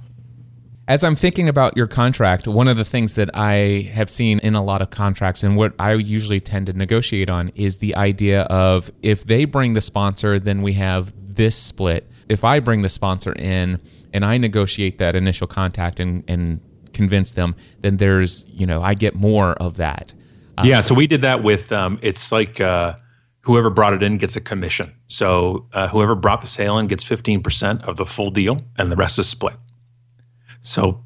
[0.88, 4.54] as I'm thinking about your contract, one of the things that I have seen in
[4.54, 8.42] a lot of contracts and what I usually tend to negotiate on is the idea
[8.44, 12.10] of if they bring the sponsor, then we have this split.
[12.30, 13.82] If I bring the sponsor in
[14.14, 16.60] and I negotiate that initial contact and, and
[16.94, 20.14] convince them, then there's, you know, I get more of that.
[20.64, 20.80] Yeah.
[20.80, 22.94] So we did that with, um, it's like, uh,
[23.48, 24.92] whoever brought it in gets a commission.
[25.06, 28.96] So uh, whoever brought the sale in gets 15% of the full deal and the
[28.96, 29.56] rest is split.
[30.60, 31.02] So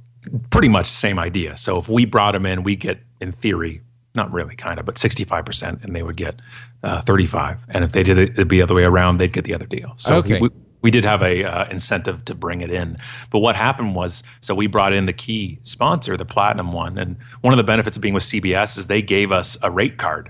[0.50, 1.56] pretty much same idea.
[1.56, 3.82] So if we brought them in, we get in theory,
[4.16, 6.40] not really kind of, but 65% and they would get
[6.82, 7.60] uh, 35.
[7.68, 9.66] And if they did it, it'd be the other way around, they'd get the other
[9.66, 9.94] deal.
[9.96, 10.40] So okay.
[10.40, 10.50] we,
[10.80, 12.96] we did have a uh, incentive to bring it in.
[13.30, 16.98] But what happened was, so we brought in the key sponsor, the platinum one.
[16.98, 19.96] And one of the benefits of being with CBS is they gave us a rate
[19.96, 20.28] card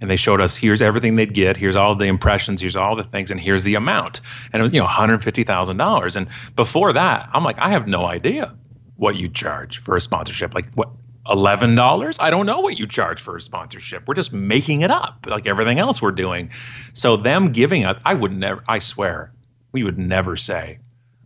[0.00, 3.04] and they showed us here's everything they'd get, here's all the impressions, here's all the
[3.04, 4.20] things, and here's the amount.
[4.52, 6.16] And it was, you know, $150,000.
[6.16, 8.54] And before that, I'm like, I have no idea
[8.96, 10.54] what you charge for a sponsorship.
[10.54, 10.90] Like, what?
[11.26, 12.16] $11?
[12.20, 14.06] I don't know what you charge for a sponsorship.
[14.06, 16.50] We're just making it up like everything else we're doing.
[16.92, 19.32] So, them giving us, I would never, I swear,
[19.72, 20.80] we would never say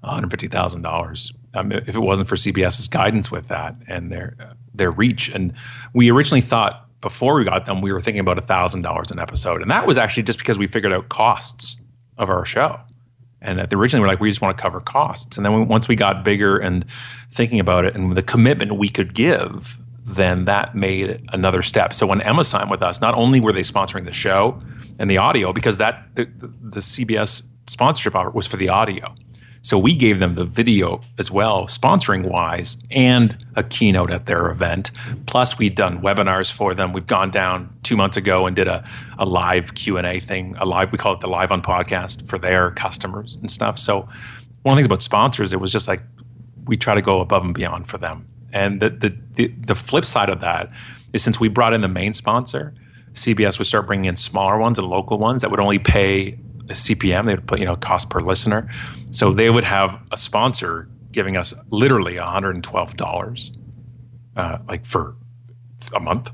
[0.05, 4.37] $150,000 um, if it wasn't for CBS's guidance with that and their,
[4.73, 5.29] their reach.
[5.31, 5.53] And
[5.93, 9.63] we originally thought before we got them, we were thinking about $1,000 an episode.
[9.63, 11.81] And that was actually just because we figured out costs
[12.17, 12.81] of our show.
[13.41, 15.37] And at the originally, we're like, we just want to cover costs.
[15.37, 16.85] And then we, once we got bigger and
[17.31, 21.95] thinking about it and the commitment we could give, then that made another step.
[21.95, 24.61] So when Emma signed with us, not only were they sponsoring the show
[24.99, 29.15] and the audio, because that the, the CBS sponsorship offer was for the audio.
[29.69, 34.49] So we gave them the video as well, sponsoring wise, and a keynote at their
[34.49, 34.91] event.
[35.27, 36.95] Plus, we'd done webinars for them.
[36.95, 38.83] We've gone down two months ago and did a,
[39.19, 42.27] a live Q and A thing, a live we call it the live Un podcast
[42.27, 43.79] for their customers and stuff.
[43.79, 44.09] So
[44.63, 46.01] one of the things about sponsors, it was just like
[46.65, 48.27] we try to go above and beyond for them.
[48.55, 50.71] And the the the, the flip side of that
[51.13, 52.73] is since we brought in the main sponsor,
[53.13, 56.39] CBS would start bringing in smaller ones and local ones that would only pay
[56.71, 57.27] a CPM.
[57.27, 58.69] They would put, you know, cost per listener.
[59.11, 63.57] So they would have a sponsor giving us literally $112,
[64.37, 65.17] uh, like for
[65.95, 66.31] a month.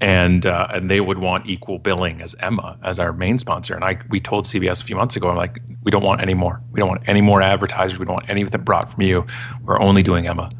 [0.00, 3.74] And uh, and they would want equal billing as Emma as our main sponsor.
[3.74, 6.34] And I we told CBS a few months ago, I'm like, we don't want any
[6.34, 6.62] more.
[6.70, 7.98] We don't want any more advertisers.
[7.98, 9.26] We don't want anything brought from you.
[9.64, 10.50] We're only doing Emma.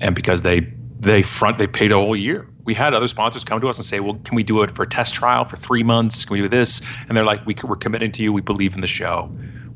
[0.00, 3.60] And because they they front they paid a whole year we had other sponsors come
[3.60, 5.82] to us and say, "Well, can we do it for a test trial for three
[5.82, 6.24] months?
[6.24, 8.32] Can we do this?" And they're like, we, "We're committing to you.
[8.32, 9.30] We believe in the show.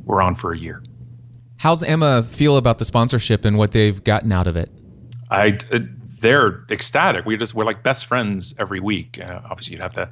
[0.05, 0.83] We're on for a year."
[1.59, 4.71] How's Emma feel about the sponsorship and what they've gotten out of it?
[5.31, 5.81] I, uh,
[6.21, 7.25] they're ecstatic.
[7.25, 9.19] We just we're like best friends every week.
[9.21, 10.11] Uh, obviously, you'd have to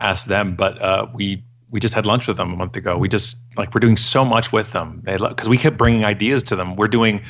[0.00, 2.96] ask them, but uh, we we just had lunch with them a month ago.
[2.96, 6.42] We just like we're doing so much with them They because we kept bringing ideas
[6.44, 6.76] to them.
[6.76, 7.22] We're doing.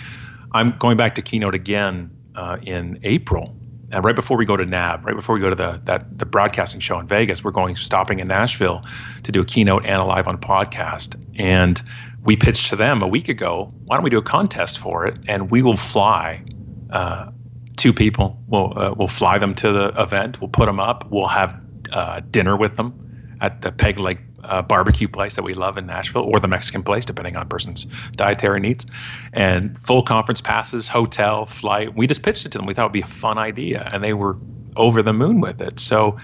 [0.52, 3.56] I'm going back to keynote again uh, in April
[3.92, 6.26] and right before we go to NAB, right before we go to the that the
[6.26, 8.84] broadcasting show in Vegas, we're going stopping in Nashville
[9.22, 11.16] to do a keynote and a live Un podcast.
[11.36, 11.80] And
[12.22, 13.72] we pitched to them a week ago.
[13.84, 15.18] Why don't we do a contest for it?
[15.28, 16.42] And we will fly
[16.90, 17.30] uh,
[17.76, 18.42] two people.
[18.48, 20.40] We'll uh, we'll fly them to the event.
[20.40, 21.08] We'll put them up.
[21.10, 21.60] We'll have
[21.92, 25.86] uh, dinner with them at the Peg Leg uh, barbecue place that we love in
[25.86, 28.86] Nashville, or the Mexican place, depending on person's dietary needs.
[29.32, 31.94] And full conference passes, hotel, flight.
[31.96, 32.66] We just pitched it to them.
[32.66, 34.38] We thought it would be a fun idea, and they were
[34.76, 35.78] over the moon with it.
[35.78, 36.18] So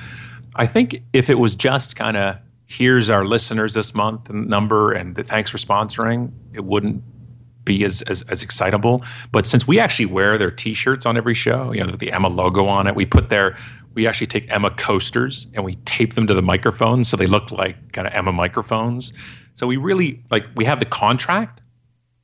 [0.55, 4.93] I think if it was just kind of here's our listeners this month and number
[4.93, 7.03] and thanks for sponsoring, it wouldn't
[7.65, 9.05] be as, as, as excitable.
[9.31, 12.67] But since we actually wear their T-shirts on every show, you know, the Emma logo
[12.67, 13.57] on it, we put their
[13.95, 17.51] we actually take Emma coasters and we tape them to the microphones so they look
[17.51, 19.13] like kind of Emma microphones.
[19.55, 21.61] So we really like we have the contract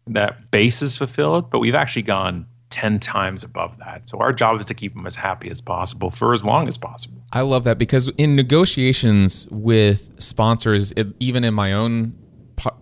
[0.06, 4.08] that base is fulfilled, but we've actually gone 10 times above that.
[4.08, 6.76] So our job is to keep them as happy as possible for as long as
[6.76, 7.22] possible.
[7.32, 12.14] I love that because in negotiations with sponsors, it, even in my own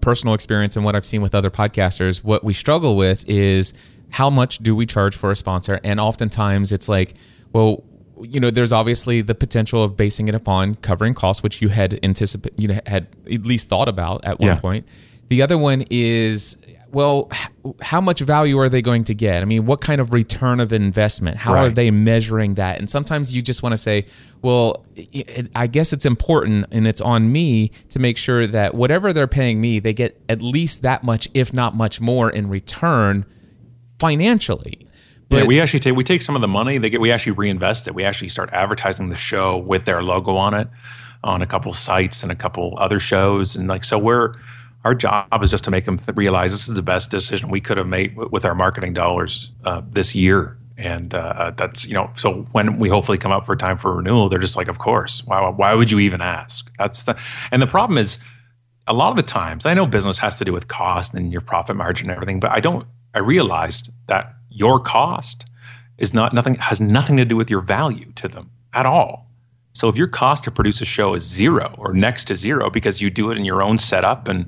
[0.01, 3.74] personal experience and what I've seen with other podcasters, what we struggle with is
[4.11, 5.80] how much do we charge for a sponsor?
[5.84, 7.14] And oftentimes it's like,
[7.53, 7.84] well,
[8.20, 11.98] you know, there's obviously the potential of basing it upon covering costs, which you had
[12.02, 14.60] anticipated, you know had at least thought about at one yeah.
[14.60, 14.86] point.
[15.28, 16.56] The other one is
[16.92, 17.30] well,
[17.82, 19.42] how much value are they going to get?
[19.42, 21.36] I mean, what kind of return of investment?
[21.36, 22.78] How are they measuring that?
[22.78, 24.06] And sometimes you just want to say,
[24.40, 24.86] well,
[25.54, 29.60] I guess it's important and it's on me to make sure that whatever they're paying
[29.60, 33.26] me, they get at least that much, if not much more, in return
[33.98, 34.86] financially.
[35.31, 37.01] Yeah, we actually take we take some of the money they get.
[37.01, 37.95] We actually reinvest it.
[37.95, 40.68] We actually start advertising the show with their logo on it
[41.24, 43.57] on a couple sites and a couple other shows.
[43.57, 44.35] And like so, we're
[44.85, 47.61] our job is just to make them th- realize this is the best decision we
[47.61, 50.57] could have made w- with our marketing dollars uh, this year.
[50.79, 54.29] And uh, that's you know, so when we hopefully come up for time for renewal,
[54.29, 55.24] they're just like, of course.
[55.24, 55.49] Why?
[55.49, 56.70] Why would you even ask?
[56.79, 57.20] That's the
[57.51, 58.18] and the problem is
[58.87, 61.41] a lot of the times, I know business has to do with cost and your
[61.41, 62.87] profit margin and everything, but I don't.
[63.14, 65.46] I realized that your cost
[65.98, 69.26] is not nothing has nothing to do with your value to them at all.
[69.72, 73.02] So if your cost to produce a show is zero or next to zero because
[73.02, 74.46] you do it in your own setup and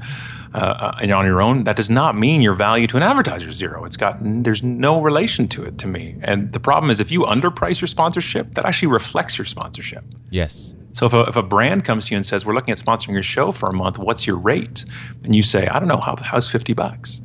[0.54, 3.50] uh, uh, and on your own, that does not mean your value to an advertiser
[3.50, 3.84] is zero.
[3.84, 6.16] It's got there's no relation to it to me.
[6.22, 10.04] And the problem is if you underprice your sponsorship, that actually reflects your sponsorship.
[10.30, 10.74] yes.
[10.92, 13.12] So if a, if a brand comes to you and says, "We're looking at sponsoring
[13.12, 13.98] your show for a month.
[13.98, 14.86] What's your rate?"
[15.22, 16.00] and you say, "I don't know.
[16.00, 17.20] How, how's fifty bucks?"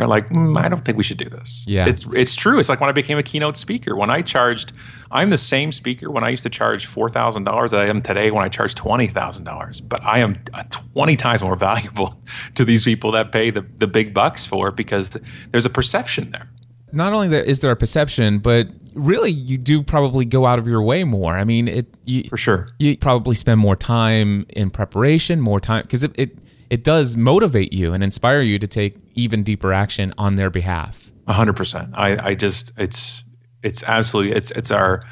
[0.00, 1.86] They're like, mm, "I don't think we should do this." Yeah.
[1.86, 2.58] it's it's true.
[2.58, 3.94] It's like when I became a keynote speaker.
[3.94, 4.72] When I charged,
[5.10, 8.00] I'm the same speaker when I used to charge four thousand dollars that I am
[8.00, 9.82] today when I charge twenty thousand dollars.
[9.82, 12.18] But I am uh, twenty times more valuable
[12.54, 15.18] to these people that pay the the big bucks for it because
[15.50, 16.48] there's a perception there.
[16.92, 20.82] not only is there a perception, but really you do probably go out of your
[20.82, 21.36] way more.
[21.38, 22.68] I mean, it you, For sure.
[22.78, 26.38] you probably spend more time in preparation, more time because it, it
[26.70, 31.10] it does motivate you and inspire you to take even deeper action on their behalf.
[31.26, 31.90] A hundred percent.
[31.94, 33.24] I, I just it's
[33.62, 35.02] it's absolutely it's it's our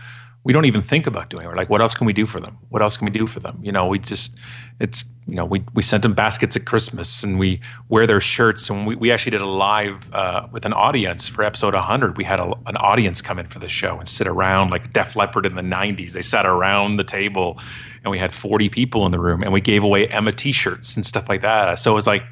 [0.48, 1.48] we don't even think about doing it.
[1.50, 2.56] We're like, what else can we do for them?
[2.70, 3.60] What else can we do for them?
[3.62, 4.34] You know, we just
[4.80, 8.70] it's you know, we we sent them baskets at Christmas and we wear their shirts
[8.70, 12.16] and we, we actually did a live uh, with an audience for episode 100.
[12.16, 15.16] We had a, an audience come in for the show and sit around like Def
[15.16, 16.12] Leppard in the 90s.
[16.12, 17.60] They sat around the table
[18.02, 21.04] and we had 40 people in the room and we gave away Emma t-shirts and
[21.04, 21.78] stuff like that.
[21.78, 22.22] So it was like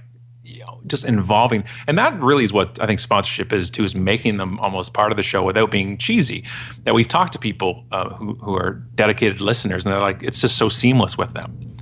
[0.87, 4.59] just involving, and that really is what I think sponsorship is too, is making them
[4.61, 6.45] almost part of the show without being cheesy.
[6.85, 10.41] That we've talked to people uh, who who are dedicated listeners, and they're like, it's
[10.41, 11.77] just so seamless with them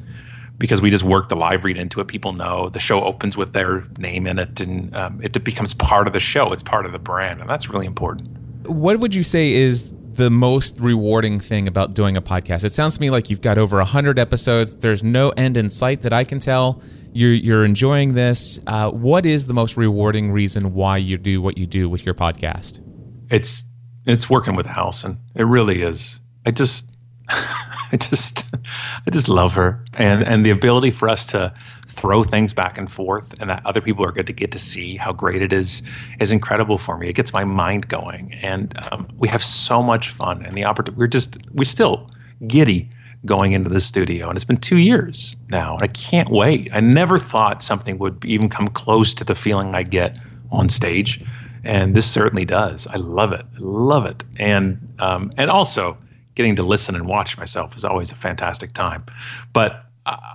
[0.58, 2.08] because we just work the live read into it.
[2.08, 6.06] People know the show opens with their name in it, and um, it becomes part
[6.06, 6.52] of the show.
[6.52, 8.28] It's part of the brand, and that's really important.
[8.66, 12.64] What would you say is the most rewarding thing about doing a podcast?
[12.64, 14.76] It sounds to me like you've got over 100 episodes.
[14.76, 16.80] There's no end in sight that I can tell.
[17.14, 18.58] You're, you're enjoying this.
[18.66, 22.14] Uh, what is the most rewarding reason why you do what you do with your
[22.14, 22.80] podcast?
[23.30, 23.64] it's
[24.06, 25.18] it's working with Allison.
[25.34, 26.20] It really is.
[26.44, 26.90] I just
[27.28, 31.54] I just I just love her and and the ability for us to
[31.86, 34.96] throw things back and forth and that other people are good to get to see
[34.96, 35.82] how great it is
[36.20, 37.08] is incredible for me.
[37.08, 40.98] It gets my mind going and um, we have so much fun and the opportunity
[40.98, 42.10] we're just we're still
[42.46, 42.90] giddy
[43.26, 46.68] going into the studio and it's been two years now and I can't wait.
[46.72, 50.18] I never thought something would even come close to the feeling I get
[50.50, 51.24] on stage
[51.64, 52.86] and this certainly does.
[52.86, 53.44] I love it.
[53.56, 55.96] I love it, and um, and also
[56.34, 59.04] getting to listen and watch myself is always a fantastic time.
[59.52, 60.34] But uh,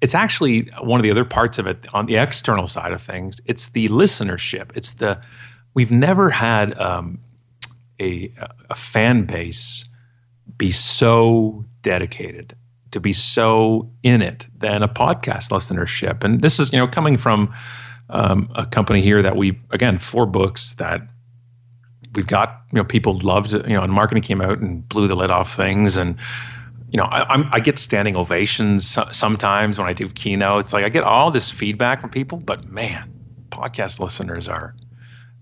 [0.00, 3.40] it's actually one of the other parts of it on the external side of things.
[3.44, 4.70] It's the listenership.
[4.74, 5.20] It's the
[5.74, 7.20] we've never had um,
[8.00, 8.32] a
[8.68, 9.88] a fan base
[10.58, 12.56] be so dedicated
[12.90, 16.24] to be so in it than a podcast listenership.
[16.24, 17.54] And this is you know coming from
[18.10, 21.02] um, a company here that we've again four books that
[22.14, 25.30] we've got you know people loved you know UnMarketing came out and blew the lid
[25.30, 26.18] off things and
[26.90, 31.02] you know I, I get standing ovations sometimes when I do keynotes like I get
[31.02, 33.10] all this feedback from people but man
[33.50, 34.74] podcast listeners are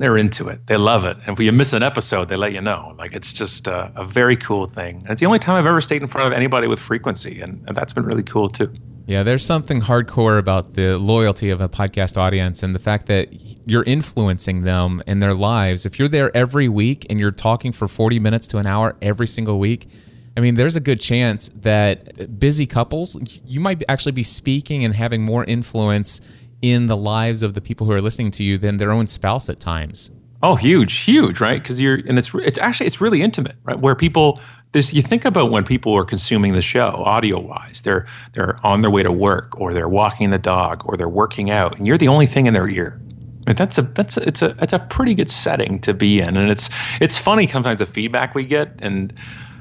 [0.03, 0.67] they're into it.
[0.67, 1.17] They love it.
[1.27, 2.95] And if you miss an episode they let you know.
[2.99, 4.97] Like it's just a, a very cool thing.
[4.97, 7.63] And it's the only time I've ever stayed in front of anybody with frequency and,
[7.67, 8.73] and that's been really cool too.
[9.07, 13.29] Yeah, there's something hardcore about the loyalty of a podcast audience and the fact that
[13.67, 15.87] you're influencing them in their lives.
[15.87, 19.27] If you're there every week and you're talking for 40 minutes to an hour every
[19.27, 19.89] single week,
[20.37, 24.95] I mean, there's a good chance that busy couples, you might actually be speaking and
[24.95, 26.21] having more influence
[26.63, 29.49] in the lives of the people who are listening to you than their own spouse
[29.49, 30.11] at times.
[30.43, 31.63] Oh, huge, huge, right?
[31.63, 33.79] Because you're, and it's it's actually it's really intimate, right?
[33.79, 34.41] Where people,
[34.73, 38.81] this you think about when people are consuming the show, audio wise, they're they're on
[38.81, 41.99] their way to work, or they're walking the dog, or they're working out, and you're
[41.99, 43.01] the only thing in their ear.
[43.47, 46.37] And that's a that's a, it's a it's a pretty good setting to be in,
[46.37, 49.13] and it's it's funny sometimes the feedback we get, and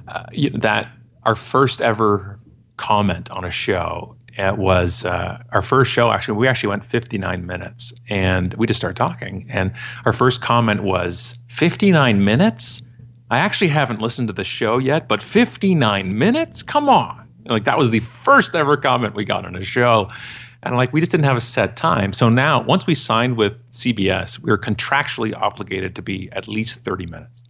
[0.08, 0.24] uh,
[0.56, 0.92] that
[1.24, 2.40] our first ever
[2.78, 6.12] comment on a show It was uh, our first show.
[6.12, 9.48] Actually, we actually went 59 minutes, and we just started talking.
[9.50, 9.74] And
[10.06, 12.82] our first comment was 59 minutes.
[13.30, 16.64] I actually haven't listened to the show yet, but 59 minutes?
[16.64, 17.30] Come on!
[17.46, 20.10] Like that was the first ever comment we got on a show.
[20.64, 22.14] And like, we just didn't have a set time.
[22.14, 26.80] So now, once we signed with CBS, we were contractually obligated to be at least
[26.80, 27.44] 30 minutes.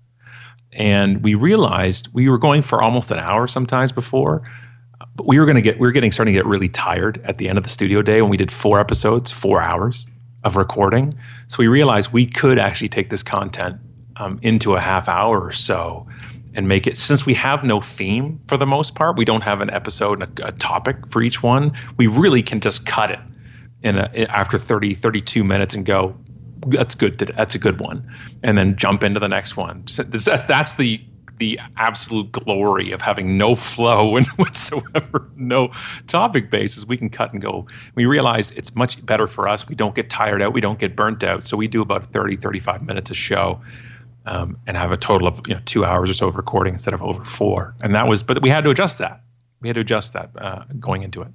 [0.73, 4.43] And we realized we were going for almost an hour sometimes before,
[5.21, 7.37] but we were going to get, we were getting starting to get really tired at
[7.37, 10.07] the end of the studio day when we did four episodes, four hours
[10.43, 11.13] of recording.
[11.47, 13.77] So we realized we could actually take this content
[14.15, 16.07] um, into a half hour or so
[16.55, 19.61] and make it since we have no theme for the most part we don't have
[19.61, 23.19] an episode and a, a topic for each one we really can just cut it
[23.83, 26.13] in a, after 30 32 minutes and go
[26.67, 28.05] that's good that's a good one
[28.43, 31.01] and then jump into the next one so that's, that's the
[31.41, 35.71] the absolute glory of having no flow and whatsoever no
[36.05, 37.65] topic basis we can cut and go
[37.95, 40.95] we realize it's much better for us we don't get tired out we don't get
[40.95, 43.59] burnt out so we do about 30 35 minutes a show
[44.25, 46.93] um, and have a total of you know two hours or so of recording instead
[46.93, 47.75] of over four.
[47.81, 49.21] And that was, but we had to adjust that.
[49.61, 51.31] We had to adjust that uh, going into it.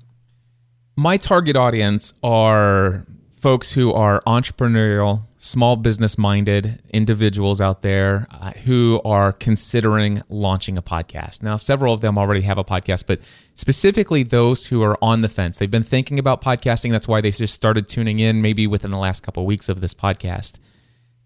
[0.97, 3.05] My target audience are
[3.47, 10.77] folks who are entrepreneurial, small business minded individuals out there uh, who are considering launching
[10.77, 11.45] a podcast.
[11.45, 13.21] Now, several of them already have a podcast, but
[13.55, 15.59] specifically those who are on the fence.
[15.59, 16.91] They've been thinking about podcasting.
[16.91, 19.81] That's why they just started tuning in maybe within the last couple of weeks of
[19.81, 20.59] this podcast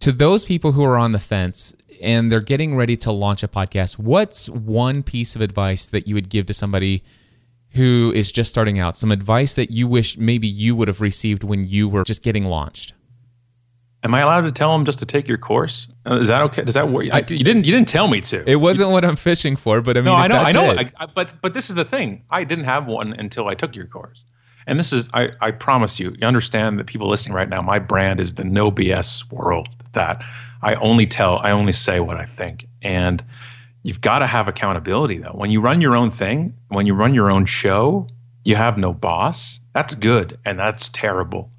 [0.01, 3.49] to those people who are on the fence and they're getting ready to launch a
[3.49, 7.03] podcast, what's one piece of advice that you would give to somebody
[7.73, 8.97] who is just starting out?
[8.97, 12.45] Some advice that you wish maybe you would have received when you were just getting
[12.45, 12.95] launched.
[14.03, 15.87] Am I allowed to tell them just to take your course?
[16.07, 16.63] Is that okay?
[16.65, 17.07] Does that work?
[17.13, 17.65] I, you didn't.
[17.65, 18.49] You didn't tell me to.
[18.49, 20.83] It wasn't what I'm fishing for, but I mean, no, I know, I know.
[20.99, 22.25] I, but but this is the thing.
[22.31, 24.25] I didn't have one until I took your course.
[24.67, 27.79] And this is, I, I promise you, you understand that people listening right now, my
[27.79, 30.23] brand is the no BS world that
[30.63, 32.69] I only tell, I only say what I think.
[32.83, 33.25] And
[33.83, 35.33] you've got to have accountability though.
[35.35, 38.07] When you run your own thing, when you run your own show,
[38.45, 39.61] you have no boss.
[39.75, 41.51] That's good and that's terrible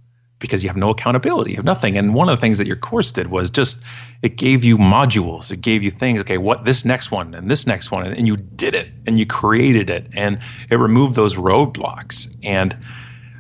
[0.42, 1.98] because you have no accountability, you have nothing.
[1.98, 3.82] And one of the things that your course did was just
[4.22, 6.20] it gave you modules, it gave you things.
[6.22, 9.26] Okay, what this next one and this next one, and you did it and you
[9.26, 12.76] created it, and it removed those roadblocks, and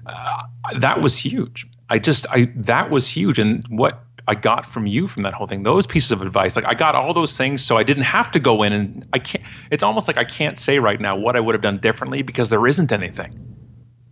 [0.06, 0.44] uh,
[0.78, 1.68] that was huge.
[1.90, 5.48] I just I that was huge, and what I got from you from that whole
[5.48, 8.32] thing, those pieces of advice, like I got all those things, so I didn't have
[8.32, 9.44] to go in and I can't.
[9.72, 12.50] It's almost like I can't say right now what I would have done differently because
[12.50, 13.52] there isn't anything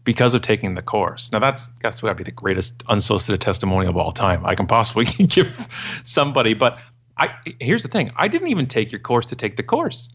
[0.03, 1.32] because of taking the course.
[1.32, 4.68] Now that's that's got to be the greatest unsolicited testimony of all time I can
[4.68, 5.68] possibly give
[6.03, 6.53] somebody.
[6.53, 6.80] But
[7.18, 10.10] I here's the thing: I didn't even take your course to take the course.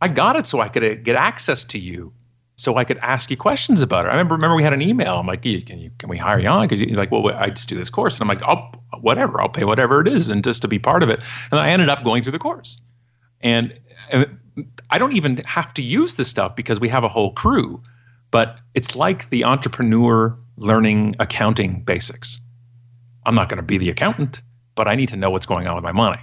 [0.00, 2.12] I got it so I could get access to you,
[2.56, 4.08] so I could ask you questions about it.
[4.08, 5.18] I remember remember we had an email.
[5.18, 6.68] I'm like, can you can we hire you on?
[6.70, 9.64] You like, well, I just do this course, and I'm like, I'll whatever, I'll pay
[9.64, 11.20] whatever it is, and just to be part of it.
[11.50, 12.80] And I ended up going through the course,
[13.40, 13.78] and,
[14.10, 14.38] and
[14.90, 17.82] I don't even have to use this stuff because we have a whole crew
[18.30, 22.40] but it's like the entrepreneur learning accounting basics.
[23.24, 24.42] I'm not going to be the accountant,
[24.74, 26.20] but I need to know what's going on with my money.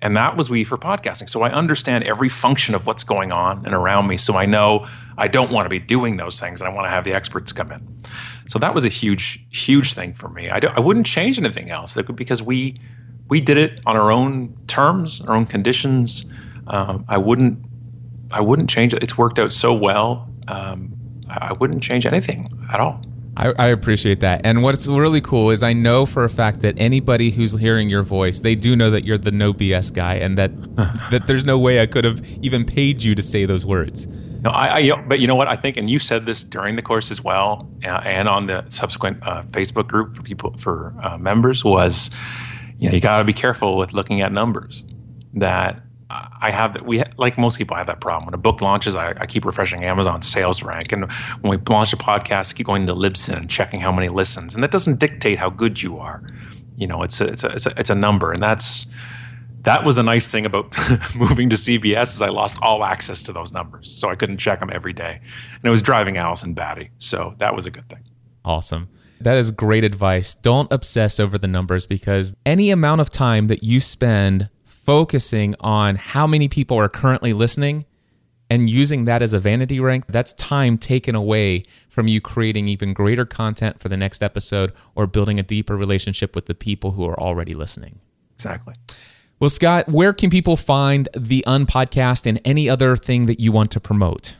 [0.00, 1.28] And that was we for podcasting.
[1.28, 4.16] So I understand every function of what's going on and around me.
[4.16, 4.86] So I know
[5.16, 7.52] I don't want to be doing those things and I want to have the experts
[7.52, 7.98] come in.
[8.46, 10.50] So that was a huge, huge thing for me.
[10.50, 12.80] I, I wouldn't change anything else because we,
[13.28, 16.26] we did it on our own terms, our own conditions.
[16.68, 17.58] Um, I wouldn't,
[18.30, 19.02] I wouldn't change it.
[19.02, 20.30] It's worked out so well.
[20.46, 20.94] Um,
[21.28, 23.02] I wouldn't change anything at all.
[23.38, 24.40] I, I, appreciate that.
[24.42, 28.02] And what's really cool is I know for a fact that anybody who's hearing your
[28.02, 30.50] voice, they do know that you're the no BS guy, and that
[31.10, 34.08] that there's no way I could have even paid you to say those words.
[34.40, 36.82] No, I, I, but you know what I think, and you said this during the
[36.82, 41.16] course as well, uh, and on the subsequent uh, Facebook group for people for uh,
[41.16, 42.10] members was,
[42.78, 44.82] you know, you got to be careful with looking at numbers.
[45.34, 45.80] That
[46.10, 48.26] I have that we like most people have that problem.
[48.26, 51.92] When a book launches, I, I, keep refreshing Amazon sales rank, and when we launch
[51.92, 55.00] a podcast, I keep going to Libsyn and checking how many listens, and that doesn't
[55.00, 56.22] dictate how good you are.
[56.76, 58.86] You know, it's a, it's a, it's a, it's a number, and that's
[59.62, 60.74] that was the nice thing about
[61.14, 64.60] moving to CBS is I lost all access to those numbers, so I couldn't check
[64.60, 66.90] them every day, and it was driving Allison batty.
[66.96, 68.04] So that was a good thing.
[68.46, 68.88] Awesome.
[69.20, 70.34] That is great advice.
[70.34, 74.48] Don't obsess over the numbers because any amount of time that you spend
[74.88, 77.84] focusing on how many people are currently listening
[78.48, 82.94] and using that as a vanity rank, that's time taken away from you creating even
[82.94, 87.06] greater content for the next episode or building a deeper relationship with the people who
[87.06, 88.00] are already listening.
[88.36, 88.76] Exactly.
[89.38, 93.70] Well, Scott, where can people find the Unpodcast and any other thing that you want
[93.72, 94.36] to promote?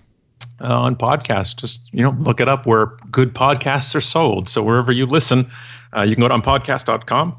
[0.60, 1.54] uh, on podcasts.
[1.54, 4.48] Just you know, look it up where good podcasts are sold.
[4.48, 5.50] So wherever you listen,
[5.96, 7.36] uh, you can go to unpodcast.com.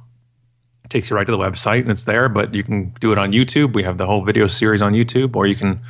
[0.89, 2.29] Takes you right to the website and it's there.
[2.29, 3.73] But you can do it on YouTube.
[3.73, 5.81] We have the whole video series on YouTube, or you can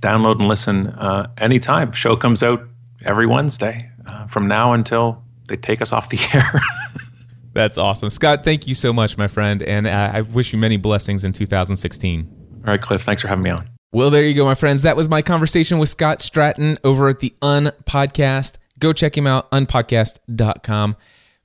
[0.00, 1.92] download and listen uh, anytime.
[1.92, 2.62] Show comes out
[3.04, 6.60] every Wednesday uh, from now until they take us off the air.
[7.52, 8.10] That's awesome.
[8.10, 9.62] Scott, thank you so much, my friend.
[9.62, 12.28] And uh, I wish you many blessings in 2016.
[12.64, 13.68] All right, Cliff, thanks for having me on.
[13.92, 14.82] Well, there you go, my friends.
[14.82, 18.58] That was my conversation with Scott Stratten over at the Un Podcast.
[18.78, 20.96] Go check him out, unpodcast.com.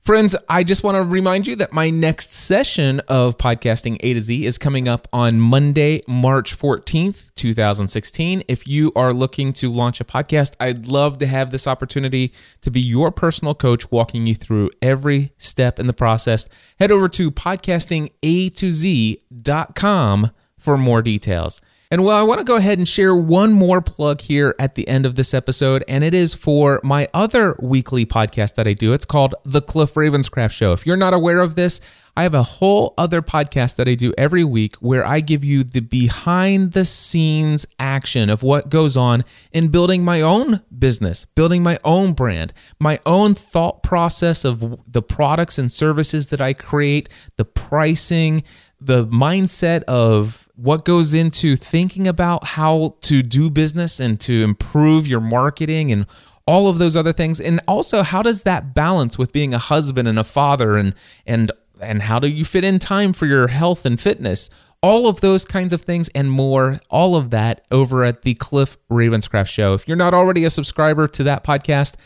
[0.06, 4.20] Friends, I just want to remind you that my next session of podcasting A to
[4.20, 8.44] Z is coming up on Monday, March 14th, 2016.
[8.46, 12.70] If you are looking to launch a podcast, I'd love to have this opportunity to
[12.70, 16.48] be your personal coach, walking you through every step in the process.
[16.78, 21.60] Head over to podcastinga2z.com for more details.
[21.88, 24.88] And well, I want to go ahead and share one more plug here at the
[24.88, 28.92] end of this episode, and it is for my other weekly podcast that I do.
[28.92, 30.72] It's called The Cliff Ravenscraft Show.
[30.72, 31.80] If you're not aware of this,
[32.16, 35.62] I have a whole other podcast that I do every week where I give you
[35.62, 39.22] the behind the scenes action of what goes on
[39.52, 45.02] in building my own business, building my own brand, my own thought process of the
[45.02, 48.42] products and services that I create, the pricing,
[48.80, 55.06] the mindset of what goes into thinking about how to do business and to improve
[55.06, 56.06] your marketing and
[56.46, 57.40] all of those other things?
[57.40, 60.94] And also how does that balance with being a husband and a father and
[61.26, 64.48] and and how do you fit in time for your health and fitness?
[64.82, 68.76] All of those kinds of things and more all of that over at the cliff
[68.90, 69.74] ravenscraft show.
[69.74, 71.96] If you're not already a subscriber to that podcast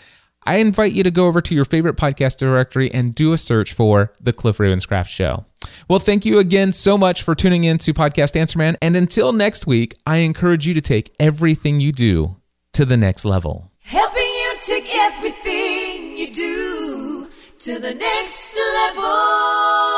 [0.44, 3.72] I invite you to go over to your favorite podcast directory and do a search
[3.74, 5.44] for The Cliff Ravenscraft Show.
[5.88, 8.76] Well, thank you again so much for tuning in to Podcast Answer Man.
[8.80, 12.36] And until next week, I encourage you to take everything you do
[12.72, 13.70] to the next level.
[13.80, 19.89] Helping you take everything you do to the next level.